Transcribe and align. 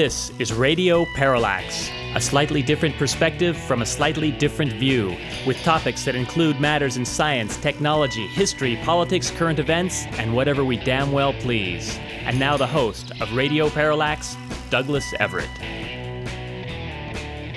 This 0.00 0.32
is 0.38 0.50
Radio 0.50 1.04
Parallax, 1.14 1.90
a 2.14 2.22
slightly 2.22 2.62
different 2.62 2.96
perspective 2.96 3.54
from 3.54 3.82
a 3.82 3.84
slightly 3.84 4.30
different 4.30 4.72
view, 4.72 5.14
with 5.46 5.62
topics 5.62 6.06
that 6.06 6.14
include 6.14 6.58
matters 6.58 6.96
in 6.96 7.04
science, 7.04 7.58
technology, 7.58 8.26
history, 8.28 8.76
politics, 8.82 9.30
current 9.30 9.58
events, 9.58 10.06
and 10.12 10.34
whatever 10.34 10.64
we 10.64 10.78
damn 10.78 11.12
well 11.12 11.34
please. 11.34 11.98
And 12.22 12.38
now 12.40 12.56
the 12.56 12.66
host 12.66 13.12
of 13.20 13.30
Radio 13.34 13.68
Parallax, 13.68 14.38
Douglas 14.70 15.12
Everett. 15.20 15.50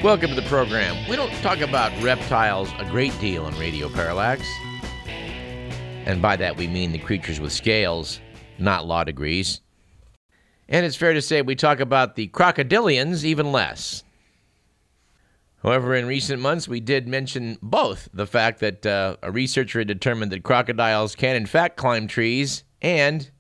Welcome 0.03 0.31
to 0.31 0.35
the 0.35 0.45
program. 0.49 0.97
We 1.09 1.15
don't 1.15 1.31
talk 1.35 1.61
about 1.61 1.93
reptiles 2.03 2.69
a 2.77 2.83
great 2.83 3.17
deal 3.21 3.45
on 3.45 3.57
Radio 3.57 3.87
Parallax. 3.87 4.45
And 6.05 6.21
by 6.21 6.35
that 6.35 6.57
we 6.57 6.67
mean 6.67 6.91
the 6.91 6.99
creatures 6.99 7.39
with 7.39 7.53
scales, 7.53 8.19
not 8.59 8.85
law 8.85 9.05
degrees. 9.05 9.62
And 10.67 10.85
it's 10.85 10.95
fair 10.95 11.13
to 11.13 11.21
say 11.21 11.41
we 11.41 11.55
talk 11.55 11.79
about 11.79 12.15
the 12.15 12.27
crocodilians 12.29 13.23
even 13.23 13.51
less. 13.51 14.03
However, 15.61 15.95
in 15.95 16.07
recent 16.07 16.41
months, 16.41 16.67
we 16.67 16.81
did 16.81 17.07
mention 17.07 17.57
both 17.61 18.09
the 18.13 18.27
fact 18.27 18.59
that 18.59 18.85
uh, 18.85 19.15
a 19.23 19.31
researcher 19.31 19.79
had 19.79 19.87
determined 19.87 20.31
that 20.33 20.43
crocodiles 20.43 21.15
can, 21.15 21.37
in 21.37 21.45
fact, 21.45 21.77
climb 21.77 22.07
trees 22.07 22.65
and 22.81 23.31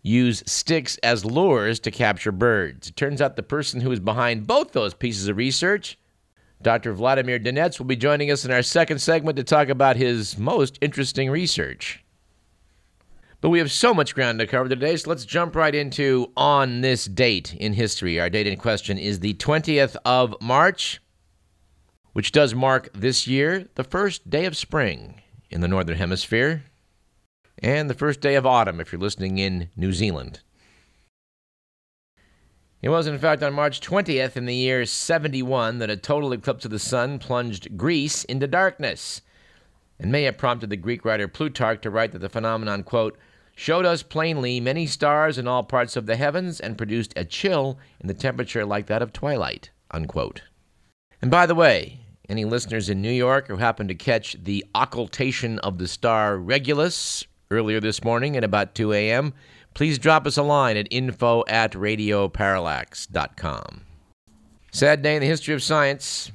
use 0.00 0.44
sticks 0.46 0.96
as 0.98 1.24
lures 1.24 1.80
to 1.80 1.90
capture 1.90 2.30
birds. 2.30 2.88
It 2.88 2.96
turns 2.96 3.20
out 3.20 3.34
the 3.34 3.42
person 3.42 3.80
who 3.80 3.90
is 3.90 3.98
behind 3.98 4.46
both 4.46 4.70
those 4.70 4.94
pieces 4.94 5.26
of 5.26 5.36
research, 5.36 5.98
Dr. 6.62 6.92
Vladimir 6.92 7.40
Dinets, 7.40 7.80
will 7.80 7.86
be 7.86 7.96
joining 7.96 8.30
us 8.30 8.44
in 8.44 8.52
our 8.52 8.62
second 8.62 9.00
segment 9.00 9.36
to 9.36 9.42
talk 9.42 9.68
about 9.68 9.96
his 9.96 10.38
most 10.38 10.78
interesting 10.80 11.30
research. 11.30 12.04
But 13.46 13.50
we 13.50 13.60
have 13.60 13.70
so 13.70 13.94
much 13.94 14.16
ground 14.16 14.40
to 14.40 14.46
cover 14.48 14.68
today, 14.68 14.96
so 14.96 15.08
let's 15.08 15.24
jump 15.24 15.54
right 15.54 15.72
into 15.72 16.32
on 16.36 16.80
this 16.80 17.04
date 17.04 17.54
in 17.54 17.74
history. 17.74 18.18
Our 18.18 18.28
date 18.28 18.48
in 18.48 18.56
question 18.56 18.98
is 18.98 19.20
the 19.20 19.34
20th 19.34 19.94
of 20.04 20.34
March, 20.40 21.00
which 22.12 22.32
does 22.32 22.56
mark 22.56 22.88
this 22.92 23.28
year 23.28 23.68
the 23.76 23.84
first 23.84 24.28
day 24.28 24.46
of 24.46 24.56
spring 24.56 25.22
in 25.48 25.60
the 25.60 25.68
Northern 25.68 25.96
Hemisphere 25.96 26.64
and 27.62 27.88
the 27.88 27.94
first 27.94 28.20
day 28.20 28.34
of 28.34 28.46
autumn 28.46 28.80
if 28.80 28.90
you're 28.90 29.00
listening 29.00 29.38
in 29.38 29.70
New 29.76 29.92
Zealand. 29.92 30.40
It 32.82 32.88
was, 32.88 33.06
in 33.06 33.16
fact, 33.16 33.44
on 33.44 33.54
March 33.54 33.80
20th 33.80 34.36
in 34.36 34.46
the 34.46 34.56
year 34.56 34.84
71 34.84 35.78
that 35.78 35.88
a 35.88 35.96
total 35.96 36.32
eclipse 36.32 36.64
of 36.64 36.72
the 36.72 36.80
sun 36.80 37.20
plunged 37.20 37.76
Greece 37.76 38.24
into 38.24 38.48
darkness 38.48 39.22
and 40.00 40.10
may 40.10 40.24
have 40.24 40.36
prompted 40.36 40.68
the 40.68 40.76
Greek 40.76 41.04
writer 41.04 41.28
Plutarch 41.28 41.80
to 41.82 41.90
write 41.90 42.10
that 42.10 42.18
the 42.18 42.28
phenomenon, 42.28 42.82
quote, 42.82 43.16
showed 43.56 43.84
us 43.86 44.04
plainly 44.04 44.60
many 44.60 44.86
stars 44.86 45.38
in 45.38 45.48
all 45.48 45.64
parts 45.64 45.96
of 45.96 46.06
the 46.06 46.14
heavens 46.14 46.60
and 46.60 46.78
produced 46.78 47.12
a 47.16 47.24
chill 47.24 47.76
in 47.98 48.06
the 48.06 48.14
temperature 48.14 48.64
like 48.64 48.86
that 48.86 49.02
of 49.02 49.12
twilight. 49.12 49.70
Unquote. 49.90 50.42
And 51.22 51.30
by 51.30 51.46
the 51.46 51.54
way, 51.54 52.00
any 52.28 52.44
listeners 52.44 52.90
in 52.90 53.00
New 53.00 53.10
York 53.10 53.48
who 53.48 53.56
happened 53.56 53.88
to 53.88 53.94
catch 53.94 54.36
the 54.44 54.62
occultation 54.74 55.58
of 55.60 55.78
the 55.78 55.88
star 55.88 56.36
Regulus 56.36 57.24
earlier 57.50 57.80
this 57.80 58.04
morning 58.04 58.36
at 58.36 58.44
about 58.44 58.74
2 58.74 58.92
a.m., 58.92 59.32
please 59.72 59.98
drop 59.98 60.26
us 60.26 60.36
a 60.36 60.42
line 60.42 60.76
at 60.76 60.86
info 60.90 61.42
at 61.48 61.72
radioparallax.com. 61.72 63.80
Sad 64.70 65.00
day 65.00 65.16
in 65.16 65.22
the 65.22 65.26
history 65.26 65.54
of 65.54 65.62
science. 65.62 66.30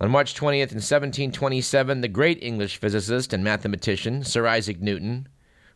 On 0.00 0.10
March 0.10 0.34
20th 0.34 0.72
in 0.72 0.80
1727, 0.80 2.00
the 2.00 2.08
great 2.08 2.42
English 2.42 2.78
physicist 2.78 3.32
and 3.32 3.44
mathematician 3.44 4.24
Sir 4.24 4.48
Isaac 4.48 4.80
Newton 4.80 5.28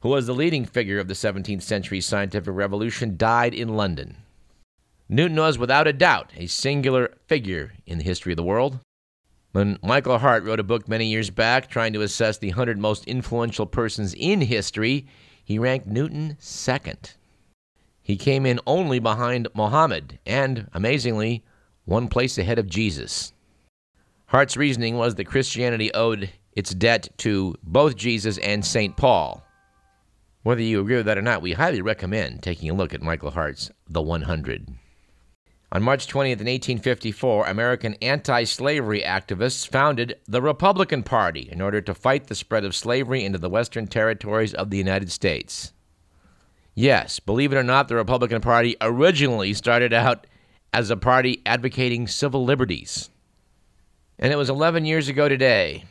who 0.04 0.10
was 0.10 0.26
the 0.26 0.34
leading 0.34 0.66
figure 0.66 0.98
of 0.98 1.08
the 1.08 1.14
17th 1.14 1.62
century 1.62 1.98
scientific 1.98 2.54
revolution, 2.54 3.16
died 3.16 3.54
in 3.54 3.74
London. 3.74 4.18
Newton 5.08 5.38
was, 5.38 5.56
without 5.56 5.88
a 5.88 5.94
doubt, 5.94 6.30
a 6.36 6.46
singular 6.46 7.14
figure 7.26 7.72
in 7.86 7.96
the 7.96 8.04
history 8.04 8.30
of 8.30 8.36
the 8.36 8.42
world. 8.42 8.78
When 9.52 9.78
Michael 9.82 10.18
Hart 10.18 10.44
wrote 10.44 10.60
a 10.60 10.62
book 10.62 10.86
many 10.88 11.06
years 11.06 11.30
back 11.30 11.70
trying 11.70 11.94
to 11.94 12.02
assess 12.02 12.36
the 12.36 12.48
100 12.48 12.76
most 12.78 13.06
influential 13.06 13.64
persons 13.64 14.12
in 14.12 14.42
history, 14.42 15.06
he 15.42 15.58
ranked 15.58 15.86
Newton 15.86 16.36
second. 16.38 17.14
He 18.02 18.16
came 18.16 18.44
in 18.44 18.60
only 18.66 18.98
behind 18.98 19.48
Mohammed 19.54 20.18
and, 20.26 20.68
amazingly, 20.74 21.42
one 21.86 22.08
place 22.08 22.36
ahead 22.36 22.58
of 22.58 22.68
Jesus. 22.68 23.32
Hart's 24.26 24.58
reasoning 24.58 24.98
was 24.98 25.14
that 25.14 25.24
Christianity 25.24 25.90
owed 25.94 26.28
its 26.52 26.74
debt 26.74 27.08
to 27.18 27.54
both 27.62 27.96
Jesus 27.96 28.36
and 28.36 28.62
St. 28.62 28.98
Paul. 28.98 29.40
Whether 30.44 30.60
you 30.60 30.82
agree 30.82 30.96
with 30.96 31.06
that 31.06 31.16
or 31.16 31.22
not, 31.22 31.40
we 31.40 31.54
highly 31.54 31.80
recommend 31.80 32.42
taking 32.42 32.68
a 32.68 32.74
look 32.74 32.92
at 32.92 33.00
Michael 33.00 33.30
Hart's 33.30 33.70
The 33.88 34.02
100. 34.02 34.68
On 35.72 35.82
March 35.82 36.06
20th, 36.06 36.38
in 36.38 36.46
1854, 36.46 37.46
American 37.46 37.94
anti 38.02 38.44
slavery 38.44 39.00
activists 39.00 39.66
founded 39.66 40.18
the 40.28 40.42
Republican 40.42 41.02
Party 41.02 41.48
in 41.50 41.62
order 41.62 41.80
to 41.80 41.94
fight 41.94 42.26
the 42.26 42.34
spread 42.34 42.62
of 42.62 42.76
slavery 42.76 43.24
into 43.24 43.38
the 43.38 43.48
western 43.48 43.86
territories 43.86 44.52
of 44.52 44.68
the 44.68 44.76
United 44.76 45.10
States. 45.10 45.72
Yes, 46.74 47.20
believe 47.20 47.54
it 47.54 47.56
or 47.56 47.62
not, 47.62 47.88
the 47.88 47.96
Republican 47.96 48.42
Party 48.42 48.76
originally 48.82 49.54
started 49.54 49.94
out 49.94 50.26
as 50.74 50.90
a 50.90 50.96
party 50.98 51.40
advocating 51.46 52.06
civil 52.06 52.44
liberties. 52.44 53.08
And 54.18 54.30
it 54.30 54.36
was 54.36 54.50
11 54.50 54.84
years 54.84 55.08
ago 55.08 55.26
today, 55.26 55.84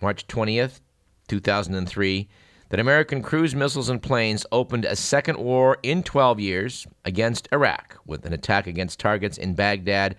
March 0.00 0.28
20th, 0.28 0.78
2003, 1.26 2.28
that 2.72 2.80
American 2.80 3.20
cruise 3.20 3.54
missiles 3.54 3.90
and 3.90 4.00
planes 4.00 4.46
opened 4.50 4.86
a 4.86 4.96
second 4.96 5.36
war 5.36 5.76
in 5.82 6.02
12 6.02 6.40
years 6.40 6.86
against 7.04 7.46
Iraq 7.52 7.98
with 8.06 8.24
an 8.24 8.32
attack 8.32 8.66
against 8.66 8.98
targets 8.98 9.36
in 9.36 9.52
Baghdad, 9.52 10.16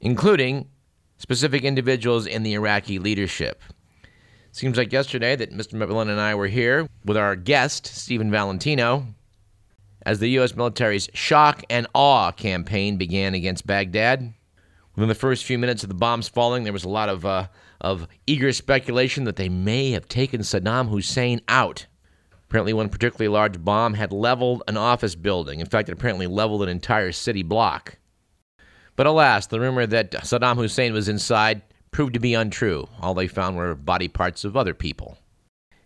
including 0.00 0.66
specific 1.18 1.62
individuals 1.62 2.26
in 2.26 2.42
the 2.42 2.54
Iraqi 2.54 2.98
leadership. 2.98 3.62
Seems 4.50 4.78
like 4.78 4.94
yesterday 4.94 5.36
that 5.36 5.52
Mr. 5.52 5.74
McMillan 5.74 6.08
and 6.08 6.18
I 6.18 6.34
were 6.34 6.46
here 6.46 6.88
with 7.04 7.18
our 7.18 7.36
guest, 7.36 7.84
Stephen 7.84 8.30
Valentino, 8.30 9.06
as 10.06 10.20
the 10.20 10.28
U.S. 10.28 10.56
military's 10.56 11.10
shock 11.12 11.64
and 11.68 11.86
awe 11.92 12.32
campaign 12.32 12.96
began 12.96 13.34
against 13.34 13.66
Baghdad. 13.66 14.32
Within 14.94 15.08
the 15.08 15.14
first 15.14 15.44
few 15.44 15.58
minutes 15.58 15.82
of 15.82 15.88
the 15.88 15.94
bombs 15.94 16.28
falling, 16.28 16.64
there 16.64 16.72
was 16.72 16.84
a 16.84 16.88
lot 16.88 17.08
of 17.08 17.24
uh, 17.26 17.48
of 17.80 18.06
eager 18.26 18.52
speculation 18.52 19.24
that 19.24 19.36
they 19.36 19.48
may 19.48 19.90
have 19.90 20.08
taken 20.08 20.40
Saddam 20.40 20.88
Hussein 20.88 21.40
out. 21.48 21.86
Apparently, 22.48 22.72
one 22.72 22.88
particularly 22.88 23.28
large 23.28 23.64
bomb 23.64 23.94
had 23.94 24.12
leveled 24.12 24.62
an 24.68 24.76
office 24.76 25.16
building. 25.16 25.58
In 25.58 25.66
fact, 25.66 25.88
it 25.88 25.92
apparently 25.92 26.28
leveled 26.28 26.62
an 26.62 26.68
entire 26.68 27.10
city 27.10 27.42
block. 27.42 27.98
But 28.94 29.06
alas, 29.06 29.46
the 29.48 29.58
rumor 29.58 29.86
that 29.86 30.12
Saddam 30.12 30.56
Hussein 30.56 30.92
was 30.92 31.08
inside 31.08 31.62
proved 31.90 32.14
to 32.14 32.20
be 32.20 32.34
untrue. 32.34 32.88
All 33.00 33.14
they 33.14 33.26
found 33.26 33.56
were 33.56 33.74
body 33.74 34.06
parts 34.06 34.44
of 34.44 34.56
other 34.56 34.74
people. 34.74 35.18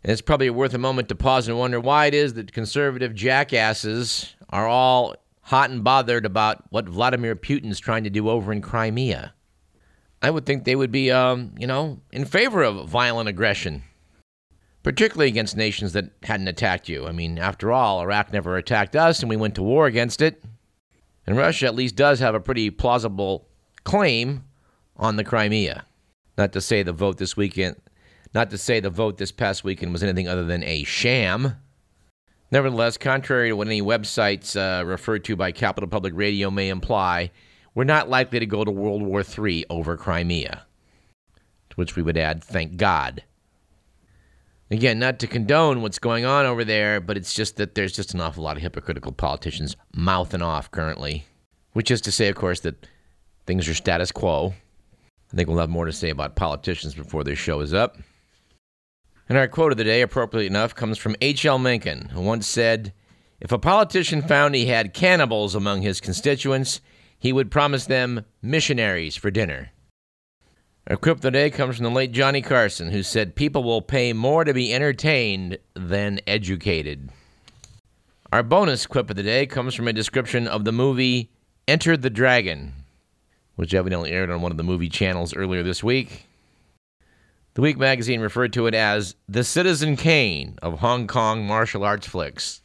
And 0.02 0.12
it's 0.12 0.20
probably 0.20 0.50
worth 0.50 0.74
a 0.74 0.78
moment 0.78 1.08
to 1.08 1.14
pause 1.14 1.48
and 1.48 1.58
wonder 1.58 1.80
why 1.80 2.06
it 2.06 2.14
is 2.14 2.34
that 2.34 2.52
conservative 2.52 3.14
jackasses 3.14 4.34
are 4.50 4.68
all 4.68 5.16
hot 5.48 5.70
and 5.70 5.82
bothered 5.82 6.26
about 6.26 6.62
what 6.68 6.86
Vladimir 6.86 7.34
Putin's 7.34 7.80
trying 7.80 8.04
to 8.04 8.10
do 8.10 8.28
over 8.28 8.52
in 8.52 8.60
Crimea. 8.60 9.32
I 10.20 10.30
would 10.30 10.44
think 10.44 10.64
they 10.64 10.76
would 10.76 10.92
be, 10.92 11.10
um, 11.10 11.54
you 11.58 11.66
know, 11.66 12.02
in 12.12 12.26
favor 12.26 12.62
of 12.62 12.86
violent 12.86 13.30
aggression, 13.30 13.82
particularly 14.82 15.28
against 15.28 15.56
nations 15.56 15.94
that 15.94 16.10
hadn't 16.22 16.48
attacked 16.48 16.86
you. 16.90 17.06
I 17.06 17.12
mean, 17.12 17.38
after 17.38 17.72
all, 17.72 18.00
Iraq 18.02 18.30
never 18.30 18.58
attacked 18.58 18.94
us 18.94 19.20
and 19.20 19.30
we 19.30 19.36
went 19.36 19.54
to 19.54 19.62
war 19.62 19.86
against 19.86 20.20
it. 20.20 20.44
And 21.26 21.34
Russia 21.34 21.64
at 21.64 21.74
least 21.74 21.96
does 21.96 22.20
have 22.20 22.34
a 22.34 22.40
pretty 22.40 22.68
plausible 22.68 23.48
claim 23.84 24.44
on 24.98 25.16
the 25.16 25.24
Crimea. 25.24 25.86
Not 26.36 26.52
to 26.52 26.60
say 26.60 26.82
the 26.82 26.92
vote 26.92 27.16
this 27.16 27.38
weekend, 27.38 27.76
not 28.34 28.50
to 28.50 28.58
say 28.58 28.80
the 28.80 28.90
vote 28.90 29.16
this 29.16 29.32
past 29.32 29.64
weekend 29.64 29.92
was 29.92 30.02
anything 30.02 30.28
other 30.28 30.44
than 30.44 30.62
a 30.62 30.84
sham. 30.84 31.56
Nevertheless, 32.50 32.96
contrary 32.96 33.50
to 33.50 33.56
what 33.56 33.66
any 33.66 33.82
websites 33.82 34.56
uh, 34.56 34.84
referred 34.84 35.24
to 35.24 35.36
by 35.36 35.52
Capital 35.52 35.88
Public 35.88 36.14
Radio 36.16 36.50
may 36.50 36.70
imply, 36.70 37.30
we're 37.74 37.84
not 37.84 38.08
likely 38.08 38.38
to 38.38 38.46
go 38.46 38.64
to 38.64 38.70
World 38.70 39.02
War 39.02 39.22
III 39.22 39.66
over 39.68 39.96
Crimea. 39.96 40.64
To 41.70 41.76
which 41.76 41.94
we 41.94 42.02
would 42.02 42.16
add, 42.16 42.42
thank 42.42 42.76
God. 42.76 43.22
Again, 44.70 44.98
not 44.98 45.18
to 45.20 45.26
condone 45.26 45.80
what's 45.80 45.98
going 45.98 46.24
on 46.24 46.46
over 46.46 46.64
there, 46.64 47.00
but 47.00 47.16
it's 47.16 47.34
just 47.34 47.56
that 47.56 47.74
there's 47.74 47.92
just 47.92 48.14
an 48.14 48.20
awful 48.20 48.44
lot 48.44 48.56
of 48.56 48.62
hypocritical 48.62 49.12
politicians 49.12 49.76
mouthing 49.94 50.42
off 50.42 50.70
currently. 50.70 51.24
Which 51.72 51.90
is 51.90 52.00
to 52.02 52.12
say, 52.12 52.28
of 52.28 52.36
course, 52.36 52.60
that 52.60 52.86
things 53.46 53.68
are 53.68 53.74
status 53.74 54.10
quo. 54.10 54.54
I 55.32 55.36
think 55.36 55.48
we'll 55.48 55.58
have 55.58 55.70
more 55.70 55.84
to 55.84 55.92
say 55.92 56.10
about 56.10 56.36
politicians 56.36 56.94
before 56.94 57.24
this 57.24 57.38
show 57.38 57.60
is 57.60 57.74
up. 57.74 57.98
And 59.28 59.36
our 59.36 59.48
quote 59.48 59.72
of 59.72 59.78
the 59.78 59.84
day, 59.84 60.00
appropriately 60.00 60.46
enough, 60.46 60.74
comes 60.74 60.96
from 60.96 61.16
H.L. 61.20 61.58
Mencken, 61.58 62.08
who 62.12 62.20
once 62.20 62.46
said, 62.46 62.94
If 63.40 63.52
a 63.52 63.58
politician 63.58 64.22
found 64.22 64.54
he 64.54 64.66
had 64.66 64.94
cannibals 64.94 65.54
among 65.54 65.82
his 65.82 66.00
constituents, 66.00 66.80
he 67.18 67.32
would 67.32 67.50
promise 67.50 67.86
them 67.86 68.24
missionaries 68.40 69.16
for 69.16 69.30
dinner. 69.30 69.72
Our 70.88 70.96
quip 70.96 71.16
of 71.16 71.20
the 71.20 71.30
day 71.30 71.50
comes 71.50 71.76
from 71.76 71.84
the 71.84 71.90
late 71.90 72.12
Johnny 72.12 72.40
Carson, 72.40 72.90
who 72.90 73.02
said, 73.02 73.34
People 73.34 73.62
will 73.62 73.82
pay 73.82 74.14
more 74.14 74.44
to 74.44 74.54
be 74.54 74.72
entertained 74.72 75.58
than 75.74 76.20
educated. 76.26 77.10
Our 78.32 78.42
bonus 78.42 78.86
quip 78.86 79.10
of 79.10 79.16
the 79.16 79.22
day 79.22 79.44
comes 79.44 79.74
from 79.74 79.88
a 79.88 79.92
description 79.92 80.48
of 80.48 80.64
the 80.64 80.72
movie 80.72 81.30
Enter 81.66 81.98
the 81.98 82.08
Dragon, 82.08 82.72
which 83.56 83.74
evidently 83.74 84.12
aired 84.12 84.30
on 84.30 84.40
one 84.40 84.50
of 84.50 84.56
the 84.56 84.62
movie 84.62 84.88
channels 84.88 85.34
earlier 85.34 85.62
this 85.62 85.84
week. 85.84 86.27
The 87.58 87.62
Week 87.62 87.76
magazine 87.76 88.20
referred 88.20 88.52
to 88.52 88.68
it 88.68 88.74
as 88.74 89.16
the 89.28 89.42
Citizen 89.42 89.96
Kane 89.96 90.56
of 90.62 90.78
Hong 90.78 91.08
Kong 91.08 91.44
martial 91.44 91.82
arts 91.82 92.06
flicks. 92.06 92.62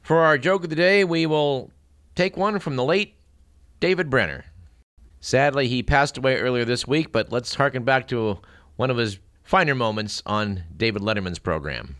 For 0.00 0.20
our 0.20 0.38
joke 0.38 0.64
of 0.64 0.70
the 0.70 0.74
day, 0.74 1.04
we 1.04 1.26
will 1.26 1.70
take 2.14 2.34
one 2.34 2.58
from 2.60 2.76
the 2.76 2.82
late 2.82 3.16
David 3.80 4.08
Brenner. 4.08 4.46
Sadly, 5.20 5.68
he 5.68 5.82
passed 5.82 6.16
away 6.16 6.38
earlier 6.38 6.64
this 6.64 6.88
week, 6.88 7.12
but 7.12 7.30
let's 7.30 7.56
harken 7.56 7.84
back 7.84 8.08
to 8.08 8.38
one 8.76 8.88
of 8.88 8.96
his 8.96 9.18
finer 9.42 9.74
moments 9.74 10.22
on 10.24 10.64
David 10.74 11.02
Letterman's 11.02 11.38
program. 11.38 11.96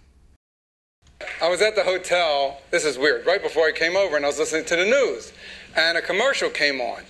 I 1.42 1.50
was 1.50 1.60
at 1.60 1.76
the 1.76 1.84
hotel, 1.84 2.62
this 2.70 2.86
is 2.86 2.96
weird, 2.96 3.26
right 3.26 3.42
before 3.42 3.64
I 3.64 3.72
came 3.72 3.94
over, 3.94 4.16
and 4.16 4.24
I 4.24 4.28
was 4.28 4.38
listening 4.38 4.64
to 4.64 4.76
the 4.76 4.86
news, 4.86 5.34
and 5.76 5.98
a 5.98 6.00
commercial 6.00 6.48
came 6.48 6.80
on. 6.80 7.02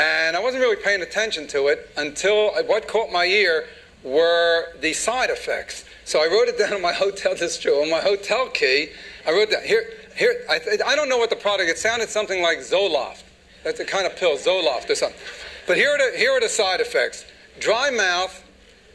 And 0.00 0.36
I 0.36 0.40
wasn't 0.40 0.62
really 0.62 0.82
paying 0.82 1.02
attention 1.02 1.46
to 1.46 1.68
it 1.68 1.92
until 1.96 2.50
what 2.64 2.88
caught 2.88 3.12
my 3.12 3.26
ear 3.26 3.66
were 4.02 4.66
the 4.80 4.92
side 4.92 5.30
effects. 5.30 5.84
So 6.04 6.22
I 6.22 6.26
wrote 6.26 6.48
it 6.48 6.58
down 6.58 6.74
on 6.74 6.82
my 6.82 6.92
hotel 7.04 7.34
distro, 7.34 7.82
on 7.82 7.90
my 7.90 8.00
hotel 8.00 8.48
key. 8.48 8.90
I 9.26 9.32
wrote 9.32 9.50
down 9.50 9.62
here. 9.64 9.90
Here, 10.16 10.46
I, 10.48 10.60
I 10.86 10.96
don't 10.96 11.10
know 11.10 11.18
what 11.18 11.28
the 11.28 11.36
product. 11.36 11.68
It 11.68 11.76
sounded 11.76 12.08
something 12.08 12.40
like 12.40 12.58
Zoloft. 12.60 13.22
That's 13.64 13.78
the 13.78 13.84
kind 13.84 14.06
of 14.06 14.16
pill, 14.16 14.38
Zoloft 14.38 14.88
or 14.88 14.94
something. 14.94 15.20
But 15.66 15.76
here 15.76 15.90
are 15.90 15.98
the 15.98 16.16
here 16.16 16.30
are 16.30 16.40
the 16.40 16.48
side 16.48 16.80
effects: 16.80 17.26
dry 17.60 17.90
mouth, 17.90 18.42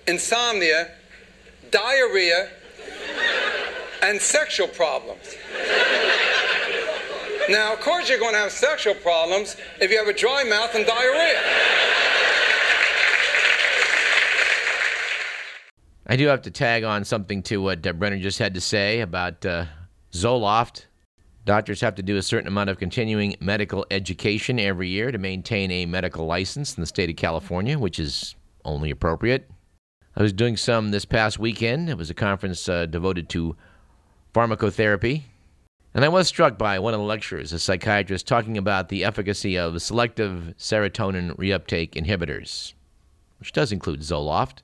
insomnia, 0.08 0.90
diarrhea, 1.70 2.50
and 4.02 4.20
sexual 4.20 4.68
problems. 4.68 5.36
Now, 7.50 7.74
of 7.74 7.82
course, 7.82 8.10
you're 8.10 8.20
going 8.20 8.34
to 8.34 8.40
have 8.40 8.52
sexual 8.52 8.94
problems 8.96 9.58
if 9.80 9.92
you 9.92 9.98
have 9.98 10.08
a 10.08 10.14
dry 10.14 10.44
mouth 10.44 10.74
and 10.74 10.86
diarrhea. 10.86 11.42
I 16.12 16.18
do 16.18 16.28
have 16.28 16.42
to 16.42 16.52
tag 16.52 16.84
on 16.84 17.06
something 17.06 17.42
to 17.44 17.62
what 17.62 17.88
uh, 17.88 17.94
Brenner 17.94 18.20
just 18.20 18.38
had 18.38 18.54
to 18.56 18.60
say 18.60 19.00
about 19.00 19.46
uh, 19.46 19.64
Zoloft. 20.12 20.88
Doctors 21.46 21.80
have 21.80 21.96
to 21.96 22.04
do 22.04 22.18
a 22.18 22.22
certain 22.22 22.50
amount 22.50 22.70
of 22.70 22.78
continuing 22.78 23.38
medical 23.40 23.86
education 23.90 24.60
every 24.60 24.90
year 24.90 25.14
to 25.14 25.18
maintain 25.18 25.72
a 25.72 25.86
medical 25.86 26.26
license 26.26 26.76
in 26.76 26.82
the 26.82 26.86
state 26.86 27.10
of 27.10 27.16
California, 27.16 27.80
which 27.80 27.98
is 27.98 28.36
only 28.66 28.92
appropriate. 28.92 29.50
I 30.18 30.22
was 30.22 30.34
doing 30.34 30.58
some 30.58 30.92
this 30.92 31.06
past 31.06 31.40
weekend. 31.40 31.90
It 31.90 31.98
was 31.98 32.10
a 32.10 32.14
conference 32.14 32.68
uh, 32.68 32.88
devoted 32.88 33.30
to 33.30 33.56
pharmacotherapy. 34.36 35.24
And 35.94 36.04
I 36.04 36.10
was 36.10 36.28
struck 36.28 36.58
by 36.58 36.78
one 36.80 36.94
of 36.94 37.00
the 37.00 37.06
lecturers, 37.06 37.54
a 37.54 37.60
psychiatrist, 37.60 38.28
talking 38.28 38.58
about 38.58 38.90
the 38.90 39.06
efficacy 39.06 39.58
of 39.58 39.82
selective 39.82 40.56
serotonin 40.58 41.38
reuptake 41.38 41.92
inhibitors, 41.92 42.74
which 43.40 43.54
does 43.54 43.72
include 43.72 44.02
Zoloft. 44.02 44.58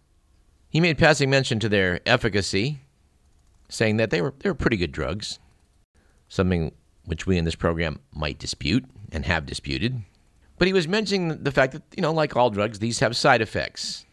He 0.69 0.81
made 0.81 0.97
passing 0.97 1.29
mention 1.29 1.59
to 1.59 1.69
their 1.69 2.01
efficacy, 2.05 2.81
saying 3.69 3.97
that 3.97 4.09
they 4.09 4.21
were, 4.21 4.33
they 4.39 4.49
were 4.49 4.55
pretty 4.55 4.77
good 4.77 4.91
drugs, 4.91 5.39
something 6.27 6.73
which 7.05 7.25
we 7.25 7.37
in 7.37 7.45
this 7.45 7.55
program 7.55 7.99
might 8.13 8.37
dispute 8.37 8.85
and 9.11 9.25
have 9.25 9.45
disputed. 9.45 10.01
But 10.57 10.67
he 10.67 10.73
was 10.73 10.87
mentioning 10.87 11.43
the 11.43 11.51
fact 11.51 11.73
that, 11.73 11.83
you 11.95 12.01
know, 12.01 12.11
like 12.11 12.35
all 12.35 12.49
drugs, 12.49 12.79
these 12.79 12.99
have 12.99 13.15
side 13.15 13.41
effects. 13.41 14.05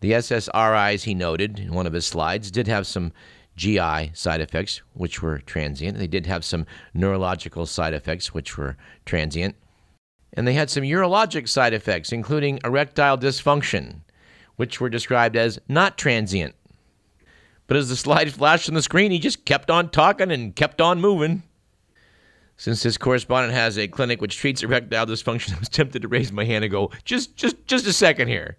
The 0.00 0.12
SSRIs, 0.12 1.04
he 1.04 1.14
noted 1.14 1.58
in 1.58 1.74
one 1.74 1.86
of 1.86 1.92
his 1.92 2.06
slides, 2.06 2.50
did 2.50 2.68
have 2.68 2.86
some 2.86 3.12
GI 3.56 4.12
side 4.14 4.40
effects, 4.40 4.80
which 4.94 5.20
were 5.20 5.38
transient. 5.38 5.98
They 5.98 6.06
did 6.06 6.26
have 6.26 6.44
some 6.44 6.66
neurological 6.94 7.66
side 7.66 7.92
effects, 7.92 8.32
which 8.32 8.56
were 8.56 8.76
transient. 9.04 9.56
And 10.32 10.46
they 10.46 10.54
had 10.54 10.70
some 10.70 10.84
urologic 10.84 11.48
side 11.48 11.74
effects, 11.74 12.12
including 12.12 12.60
erectile 12.64 13.18
dysfunction, 13.18 14.02
which 14.58 14.80
were 14.80 14.88
described 14.88 15.36
as 15.36 15.60
not 15.68 15.96
transient. 15.96 16.52
But 17.68 17.76
as 17.76 17.88
the 17.88 17.96
slide 17.96 18.32
flashed 18.32 18.68
on 18.68 18.74
the 18.74 18.82
screen, 18.82 19.12
he 19.12 19.20
just 19.20 19.44
kept 19.44 19.70
on 19.70 19.88
talking 19.88 20.32
and 20.32 20.54
kept 20.54 20.80
on 20.80 21.00
moving. 21.00 21.44
Since 22.56 22.82
this 22.82 22.98
correspondent 22.98 23.54
has 23.54 23.78
a 23.78 23.86
clinic 23.86 24.20
which 24.20 24.36
treats 24.36 24.64
erectile 24.64 25.06
dysfunction, 25.06 25.54
I 25.56 25.60
was 25.60 25.68
tempted 25.68 26.02
to 26.02 26.08
raise 26.08 26.32
my 26.32 26.44
hand 26.44 26.64
and 26.64 26.72
go, 26.72 26.90
just, 27.04 27.36
just, 27.36 27.68
just 27.68 27.86
a 27.86 27.92
second 27.92 28.26
here. 28.26 28.58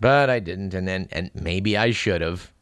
But 0.00 0.28
I 0.28 0.38
didn't, 0.38 0.74
and 0.74 0.86
then, 0.86 1.08
and 1.10 1.30
maybe 1.34 1.78
I 1.78 1.92
should 1.92 2.20
have. 2.20 2.52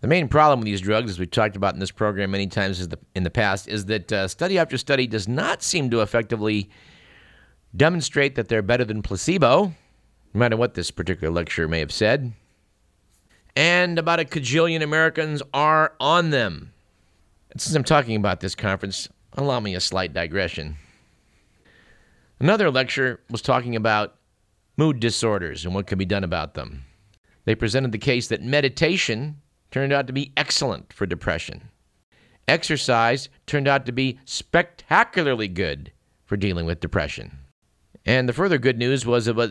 The 0.00 0.08
main 0.08 0.28
problem 0.28 0.60
with 0.60 0.66
these 0.66 0.80
drugs, 0.80 1.10
as 1.10 1.18
we've 1.18 1.30
talked 1.30 1.56
about 1.56 1.74
in 1.74 1.80
this 1.80 1.90
program 1.90 2.30
many 2.30 2.46
times 2.46 2.88
in 3.14 3.22
the 3.22 3.30
past, 3.30 3.68
is 3.68 3.84
that 3.86 4.10
uh, 4.10 4.28
study 4.28 4.56
after 4.56 4.78
study 4.78 5.06
does 5.06 5.28
not 5.28 5.62
seem 5.62 5.90
to 5.90 6.00
effectively 6.00 6.70
demonstrate 7.76 8.36
that 8.36 8.48
they're 8.48 8.62
better 8.62 8.84
than 8.84 9.02
placebo, 9.02 9.74
no 10.38 10.44
matter 10.44 10.56
what 10.56 10.74
this 10.74 10.92
particular 10.92 11.32
lecturer 11.32 11.66
may 11.66 11.80
have 11.80 11.90
said. 11.90 12.32
And 13.56 13.98
about 13.98 14.20
a 14.20 14.24
cajillion 14.24 14.82
Americans 14.82 15.42
are 15.52 15.94
on 15.98 16.30
them. 16.30 16.72
And 17.50 17.60
since 17.60 17.74
I'm 17.74 17.82
talking 17.82 18.14
about 18.14 18.38
this 18.38 18.54
conference, 18.54 19.08
allow 19.32 19.58
me 19.58 19.74
a 19.74 19.80
slight 19.80 20.12
digression. 20.12 20.76
Another 22.38 22.70
lecturer 22.70 23.18
was 23.28 23.42
talking 23.42 23.74
about 23.74 24.14
mood 24.76 25.00
disorders 25.00 25.64
and 25.64 25.74
what 25.74 25.88
can 25.88 25.98
be 25.98 26.04
done 26.04 26.22
about 26.22 26.54
them. 26.54 26.84
They 27.44 27.56
presented 27.56 27.90
the 27.90 27.98
case 27.98 28.28
that 28.28 28.40
meditation 28.40 29.40
turned 29.72 29.92
out 29.92 30.06
to 30.06 30.12
be 30.12 30.32
excellent 30.36 30.92
for 30.92 31.04
depression. 31.04 31.68
Exercise 32.46 33.28
turned 33.48 33.66
out 33.66 33.86
to 33.86 33.92
be 33.92 34.20
spectacularly 34.24 35.48
good 35.48 35.90
for 36.26 36.36
dealing 36.36 36.64
with 36.64 36.78
depression. 36.78 37.40
And 38.06 38.28
the 38.28 38.32
further 38.32 38.58
good 38.58 38.78
news 38.78 39.04
was 39.04 39.26
about 39.26 39.50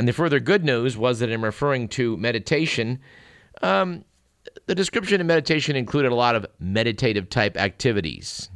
and 0.00 0.08
the 0.08 0.14
further 0.14 0.40
good 0.40 0.64
news 0.64 0.96
was 0.96 1.18
that 1.18 1.28
in 1.28 1.42
referring 1.42 1.86
to 1.86 2.16
meditation, 2.16 3.00
um, 3.60 4.02
the 4.64 4.74
description 4.74 5.20
of 5.20 5.26
meditation 5.26 5.76
included 5.76 6.10
a 6.10 6.14
lot 6.14 6.34
of 6.34 6.46
meditative 6.58 7.28
type 7.28 7.54
activities 7.58 8.48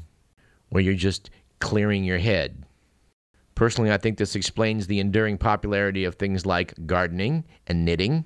where 0.71 0.83
you're 0.83 0.95
just 0.95 1.29
clearing 1.61 2.03
your 2.03 2.17
head. 2.17 2.65
Personally, 3.57 3.93
I 3.93 3.99
think 3.99 4.17
this 4.17 4.35
explains 4.35 4.87
the 4.87 5.01
enduring 5.01 5.37
popularity 5.37 6.05
of 6.05 6.15
things 6.15 6.47
like 6.47 6.73
gardening 6.87 7.45
and 7.67 7.85
knitting 7.85 8.25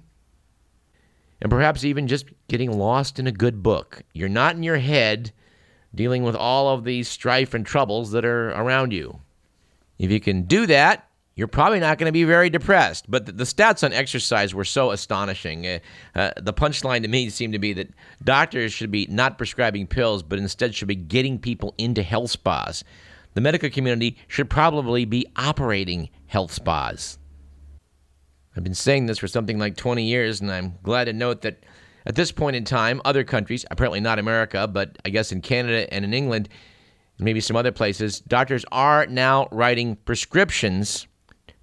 and 1.41 1.51
perhaps 1.51 1.85
even 1.85 2.07
just 2.07 2.27
getting 2.47 2.79
lost 2.79 3.19
in 3.19 3.27
a 3.27 3.33
good 3.33 3.65
book. 3.65 4.05
You're 4.15 4.29
not 4.29 4.55
in 4.55 4.63
your 4.63 4.79
head 4.79 5.33
dealing 5.93 6.23
with 6.23 6.37
all 6.37 6.69
of 6.69 6.85
these 6.85 7.09
strife 7.09 7.53
and 7.53 7.67
troubles 7.67 8.13
that 8.13 8.25
are 8.25 8.51
around 8.51 8.93
you. 8.93 9.19
If 9.99 10.13
you 10.13 10.21
can 10.21 10.43
do 10.43 10.67
that, 10.67 11.08
you're 11.39 11.47
probably 11.47 11.79
not 11.79 11.99
going 11.99 12.09
to 12.09 12.13
be 12.13 12.25
very 12.25 12.51
depressed. 12.51 13.09
But 13.09 13.27
the, 13.27 13.31
the, 13.31 13.45
stats 13.45 13.85
on 13.85 13.93
exercise 13.93 14.53
were 14.53 14.65
so 14.65 14.91
astonishing. 14.91 15.69
Uh, 15.69 15.79
uh, 16.17 16.31
the 16.37 16.53
punchline 16.53 17.03
to 17.03 17.09
me 17.09 17.31
seemed 17.31 17.53
to 17.53 17.61
be 17.61 17.73
that 17.75 17.91
doctors 18.25 18.73
should 18.73 18.91
be 18.91 19.07
not 19.09 19.39
prescribing 19.39 19.87
pills, 19.87 20.25
but 20.25 20.41
instead 20.41 20.75
should 20.75 20.89
be 20.89 20.97
getting 20.97 21.39
people 21.39 21.77
into 21.79 22.03
health 22.03 22.33
spas. 22.33 22.83
The 23.35 23.41
medical 23.41 23.71
community 23.71 24.19
should 24.27 24.51
probably 24.51 25.05
be 25.05 25.29
operating 25.37 26.09
health 26.27 26.51
spas. 26.51 27.19
I've 28.57 28.65
been 28.65 28.75
saying 28.75 29.07
this 29.07 29.19
for 29.19 29.29
something 29.29 29.61
like 29.61 29.77
20 29.77 30.03
years, 30.03 30.41
and 30.41 30.51
I'm 30.51 30.75
glad 30.83 31.05
to 31.05 31.13
note 31.13 31.43
that 31.43 31.63
at 32.05 32.17
this 32.17 32.33
point 32.33 32.57
in 32.57 32.65
time, 32.65 33.01
other 33.05 33.23
countries, 33.23 33.65
apparently 33.71 34.01
not 34.01 34.19
America, 34.19 34.67
but 34.67 34.99
I 35.05 35.11
guess 35.11 35.31
in 35.31 35.41
Canada 35.41 35.87
and 35.95 36.05
in 36.05 36.13
England, 36.13 36.49
and 37.17 37.25
maybe 37.25 37.41
some 37.41 37.55
other 37.55 37.71
places, 37.71 38.19
doctors 38.19 38.65
are 38.73 39.07
now 39.07 39.47
writing 39.53 39.95
prescriptions 39.95 41.07